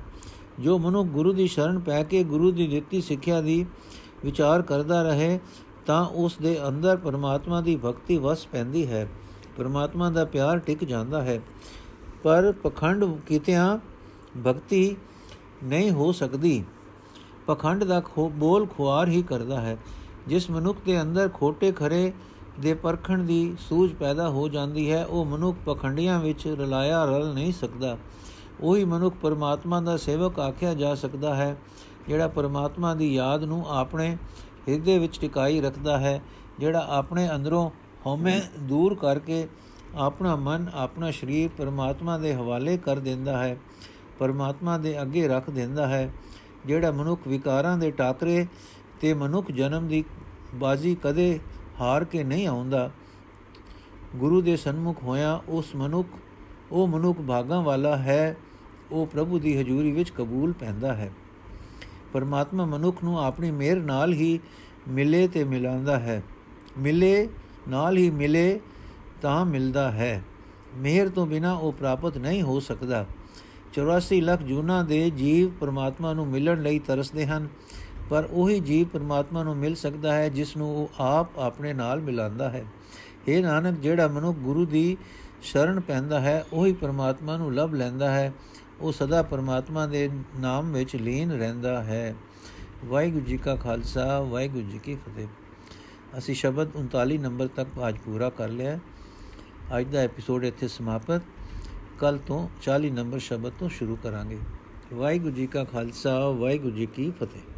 ਜੋ 0.61 0.79
ਮਨੁ 0.79 1.05
ਗੁਰੂ 1.05 1.33
ਦੀ 1.33 1.47
ਸ਼ਰਨ 1.47 1.79
ਪੈ 1.79 2.03
ਕੇ 2.03 2.25
ਗੁਰੂ 2.25 2.53
ਦੀ 2.53 2.67
ਦਿੱਤੀ 2.69 3.01
ਸਿੱਖਿਆ 3.01 3.41
ਦੀ 3.41 3.67
ਵਿਚਾਰ 4.25 4.63
ਕਰਦਾ 4.63 5.03
ਰਹੇ, 5.03 5.41
ਤਾਂ 5.87 6.07
ਉਸ 6.07 6.37
ਦੇ 6.43 6.69
ਅੰਦਰ 6.69 6.97
ਪਰਮਾਤਮਾ 6.97 7.61
ਦੀ 7.61 7.77
ਭਗਤੀ 7.77 8.19
ਵਸ 8.19 8.47
ਪੈਂਦੀ 8.47 8.87
ਹੈ। 8.87 9.09
ਪਰਮਾਤਮਾ 9.57 10.11
ਦਾ 10.11 10.25
ਪਿਆਰ 10.25 10.59
ਟਿਕ 10.59 10.85
ਜਾਂਦਾ 10.85 11.23
ਹੈ। 11.23 11.41
ਪਰ 12.23 12.53
ਪਖੰਡ 12.53 13.05
ਕੀਤਿਆਂ 13.27 13.79
ਭਗਤੀ 14.47 14.97
ਨਹੀਂ 15.65 15.91
ਹੋ 15.91 16.13
ਸਕਦੀ। 16.13 16.65
ਪਖੰਡ 17.47 17.85
ਦਾ 17.85 18.03
ਬੋਲ 18.19 18.67
ਖੁਆਰ 18.67 19.09
ਹੀ 19.09 19.23
ਕਰਦਾ 19.23 19.61
ਹੈ। 19.61 19.77
ਜਿਸ 20.27 20.51
ਮਨੁੱਖ 20.51 20.79
ਦੇ 20.87 21.03
ਅੰਦਰ 21.03 21.31
ਖੋਟੇ 21.35 21.73
ਖਰੇ 21.73 22.13
ਦੇ 22.61 22.75
ਪਰਖਣ 22.75 23.19
ਦੀ 23.19 23.57
ਸੂਝ 23.69 23.95
ਪੈਦਾ 23.95 24.29
ਹੋ 24.29 24.49
ਜਾਂਦੀ 24.49 24.93
ਹੈ, 24.93 25.07
ਉਹ 25.07 25.25
ਮਨੁੱਖ 25.25 25.59
ਪਖੰਡੀਆਂ 25.67 26.21
ਵਿੱਚ 26.21 26.49
ਰਲਾਇਆ 26.49 27.05
ਰਲ 27.05 27.35
ਨਹੀਂ 27.35 27.53
ਸਕਦਾ। 27.53 27.99
ਉਹੀ 28.61 28.85
ਮਨੁੱਖ 28.85 29.17
ਪਰਮਾਤਮਾ 29.23 29.81
ਦਾ 29.81 29.97
ਸੇਵਕ 29.97 30.39
ਆਖਿਆ 30.41 30.75
ਜਾ 30.75 30.95
ਸਕਦਾ 30.95 31.35
ਹੈ, 31.35 31.57
ਜਿਹੜਾ 32.09 32.29
ਪਰਮਾਤਮਾ 32.29 32.95
ਦੀ 32.95 33.15
ਯਾਦ 33.15 33.45
ਨੂੰ 33.45 33.65
ਆਪਣੇ 33.69 34.17
ਹਿਰਦੇ 34.69 34.99
ਵਿੱਚ 34.99 35.21
ਟਿਕਾਈ 35.21 35.61
ਰੱਖਦਾ 35.61 35.99
ਹੈ, 35.99 36.21
ਜਿਹੜਾ 36.59 36.87
ਆਪਣੇ 36.89 37.29
ਅੰਦਰੋਂ 37.35 37.71
ਹਉਮੈ 38.07 38.41
ਦੂਰ 38.59 38.95
ਕਰਕੇ 38.95 39.47
ਆਪਣਾ 39.95 40.37
ਮਨ, 40.37 40.71
ਆਪਣਾ 40.75 41.11
ਸਰੀਰ 41.11 41.51
ਪਰਮਾਤਮਾ 41.59 42.19
ਦੇ 42.19 42.35
ਹਵਾਲੇ 42.35 42.77
ਕਰ 42.77 42.99
ਦਿੰਦਾ 42.99 43.39
ਹੈ, 43.39 43.57
ਪਰਮਾਤਮਾ 44.19 44.79
ਦੇ 44.79 45.03
ਅੱਗੇ 45.03 45.29
ਰੱਖ 45.29 45.51
ਦਿੰਦਾ 45.51 45.87
ਹੈ, 45.87 46.13
ਜਿਹੜਾ 46.67 46.91
ਮਨੁੱਖ 46.91 47.29
ਵਿਕਾਰਾਂ 47.29 47.79
ਦੇ 47.79 47.91
ਟਾਕਰੇ 47.91 48.47
ਤੇ 49.01 49.15
ਮਨੁੱਖ 49.15 49.51
ਜਨਮ 49.51 49.89
ਦੀ 49.89 50.05
ਬਾਜ਼ੀ 50.55 50.97
ਕਦੇ 51.03 51.39
ਹਾਰ 51.81 52.05
ਕੇ 52.05 52.25
ਨਹੀਂ 52.25 52.47
ਆਉਂਦਾ। 52.47 52.91
ਗੁਰੂ 54.17 54.41
ਦੇ 54.43 54.57
ਸਨਮੁਖ 54.57 55.03
ਹੋਇਆ 55.03 55.41
ਉਸ 55.49 55.75
ਮਨੁੱਖ, 55.77 56.09
ਉਹ 56.73 56.89
ਮਨੁੱਖ 56.89 57.21
ਭਾਗਾਂ 57.21 57.63
ਵਾਲਾ 57.63 57.97
ਹੈ 57.97 58.37
ਉਹ 58.95 59.07
ਪ੍ਰਭੂ 59.07 59.39
ਦੀ 59.39 59.57
ਹਜ਼ੂਰੀ 59.57 59.93
ਵਿੱਚ 59.93 60.11
ਕਬੂਲ 60.11 60.53
ਪੈਂਦਾ 60.53 60.95
ਹੈ। 60.95 61.13
ਪਰਮਾਤਮਾ 62.13 62.65
ਮਨੁੱਖ 62.65 63.05
ਨੂੰ 63.05 63.19
ਆਪਣੀ 63.25 63.51
ਮਿਹਰ 63.51 63.77
ਨਾਲ 63.77 64.13
ਹੀ 64.13 64.41
ਮਿਲੇ 64.89 65.29
ਤੇ 65.29 65.45
ਮਿਲਾਂਦਾ 65.45 65.99
ਹੈ। 65.99 66.23
ਮਿਲੇ, 66.79 67.29
ਨਾਲ 67.69 67.97
ਹੀ 67.97 68.11
ਮਿਲੇ 68.11 68.61
ਤਾਂ 69.23 69.45
ਮਿਲਦਾ 69.47 69.91
ਹੈ। 69.93 70.23
ਮਿਹਰ 70.77 71.09
ਤੋਂ 71.09 71.27
ਬਿਨਾ 71.27 71.53
ਉਹ 71.53 71.73
ਪ੍ਰਾਪਤ 71.73 72.19
ਨਹੀਂ 72.19 72.43
ਹੋ 72.43 72.61
ਸਕਦਾ। 72.61 73.07
84 73.73 74.21
ਲੱਖ 74.21 74.43
ਜੂਨਾ 74.43 74.83
ਦੇ 74.83 75.11
ਜੀਵ 75.11 75.51
ਪਰਮਾਤਮਾ 75.51 76.13
ਨੂੰ 76.13 76.27
ਮਿਲਣ 76.27 76.63
ਲਈ 76.63 76.79
ਤਰਸਦੇ 76.79 77.27
ਹਨ, 77.27 77.49
ਪਰ 78.11 78.29
ਉਹੀ 78.31 78.61
ਜੀਵ 78.61 78.87
ਪਰਮਾਤਮਾ 78.87 79.43
ਨੂੰ 79.43 79.57
ਮਿਲ 79.57 79.75
ਸਕਦਾ 79.75 80.15
ਹੈ 80.15 80.29
ਜਿਸ 80.29 80.57
ਨੂੰ 80.57 80.77
ਉਹ 80.77 80.91
ਆਪ 81.03 81.39
ਆਪਣੇ 81.39 81.73
ਨਾਲ 81.73 82.01
ਮਿਲਾਉਂਦਾ 82.01 82.51
ਹੈ। 82.51 82.65
ਇਹ 83.29 83.43
ਨਾਨਕ, 83.43 83.79
ਜਿਹੜਾ 83.79 84.09
ਮਨੁੱਖ 84.09 84.39
ਗੁਰੂ 84.39 84.67
ਦੀ 84.67 84.97
ਸ਼ਰਨ 85.43 85.81
ਪੈਂਦਾ 85.81 86.21
ਹੈ, 86.21 86.45
ਉਹੀ 86.53 86.73
ਪਰਮਾਤਮਾ 86.73 87.37
ਨੂੰ 87.37 87.55
ਲਭ 87.55 87.75
ਲੈਂਦਾ 87.75 88.11
ਹੈ। 88.11 88.33
ਉਹ 88.85 88.93
ਸਦਾ 88.93 89.23
ਪਰਮਾਤਮਾ 89.23 89.87
ਦੇ 89.87 90.11
ਨਾਮ 90.41 90.73
ਵਿੱਚ 90.73 90.97
ਲੀਨ 90.97 91.33
ਰਹਿੰਦਾ 91.33 91.85
ਹੈ। 91.85 92.15
ਵਾਹਿਗੁਰੂ 92.85 93.25
ਜੀ 93.25 93.37
ਕਾ 93.37 93.57
ਖਾਲਸਾ, 93.57 94.21
ਵਾਹਿਗੁਰੂ 94.21 94.71
ਜੀ 94.71 94.79
ਕੀ 94.79 94.95
ਫਤਿਹ। 94.95 95.27
ਅਸੀਂ 96.19 96.35
ਸ਼ਬਦ 96.35 96.77
39 96.77 97.19
ਨੰਬਰ 97.19 97.47
ਤੱਕ 97.47 97.69
ਅੱਜ 97.89 97.97
ਪੂਰਾ 97.99 98.31
ਕਰ 98.31 98.49
ਲਿਆ। 98.49 98.79
ਅੱਜ 99.79 99.87
ਦਾ 99.87 99.99
ਐਪੀਸੋਡ 99.99 100.45
ਇੱਥੇ 100.45 100.69
ਸਮਾਪਤ। 100.69 101.23
ਕੱਲ 101.99 102.19
ਤੋਂ 102.19 102.49
40 102.63 102.91
ਨੰਬਰ 102.91 103.19
ਸ਼ਬਦ 103.19 103.53
ਤੋਂ 103.59 103.69
ਸ਼ੁਰੂ 103.69 103.97
ਕਰਾਂਗੇ। 104.03 104.39
ਵਾਹਿਗੁਰੂ 104.95 105.35
ਜੀ 105.35 105.47
ਕਾ 105.47 105.65
ਖਾਲਸਾ, 105.65 106.29
ਵਾਹਿਗੁਰੂ 106.31 106.77
ਜੀ 106.77 106.87
ਕੀ 106.87 107.11
ਫਤਿਹ। 107.11 107.54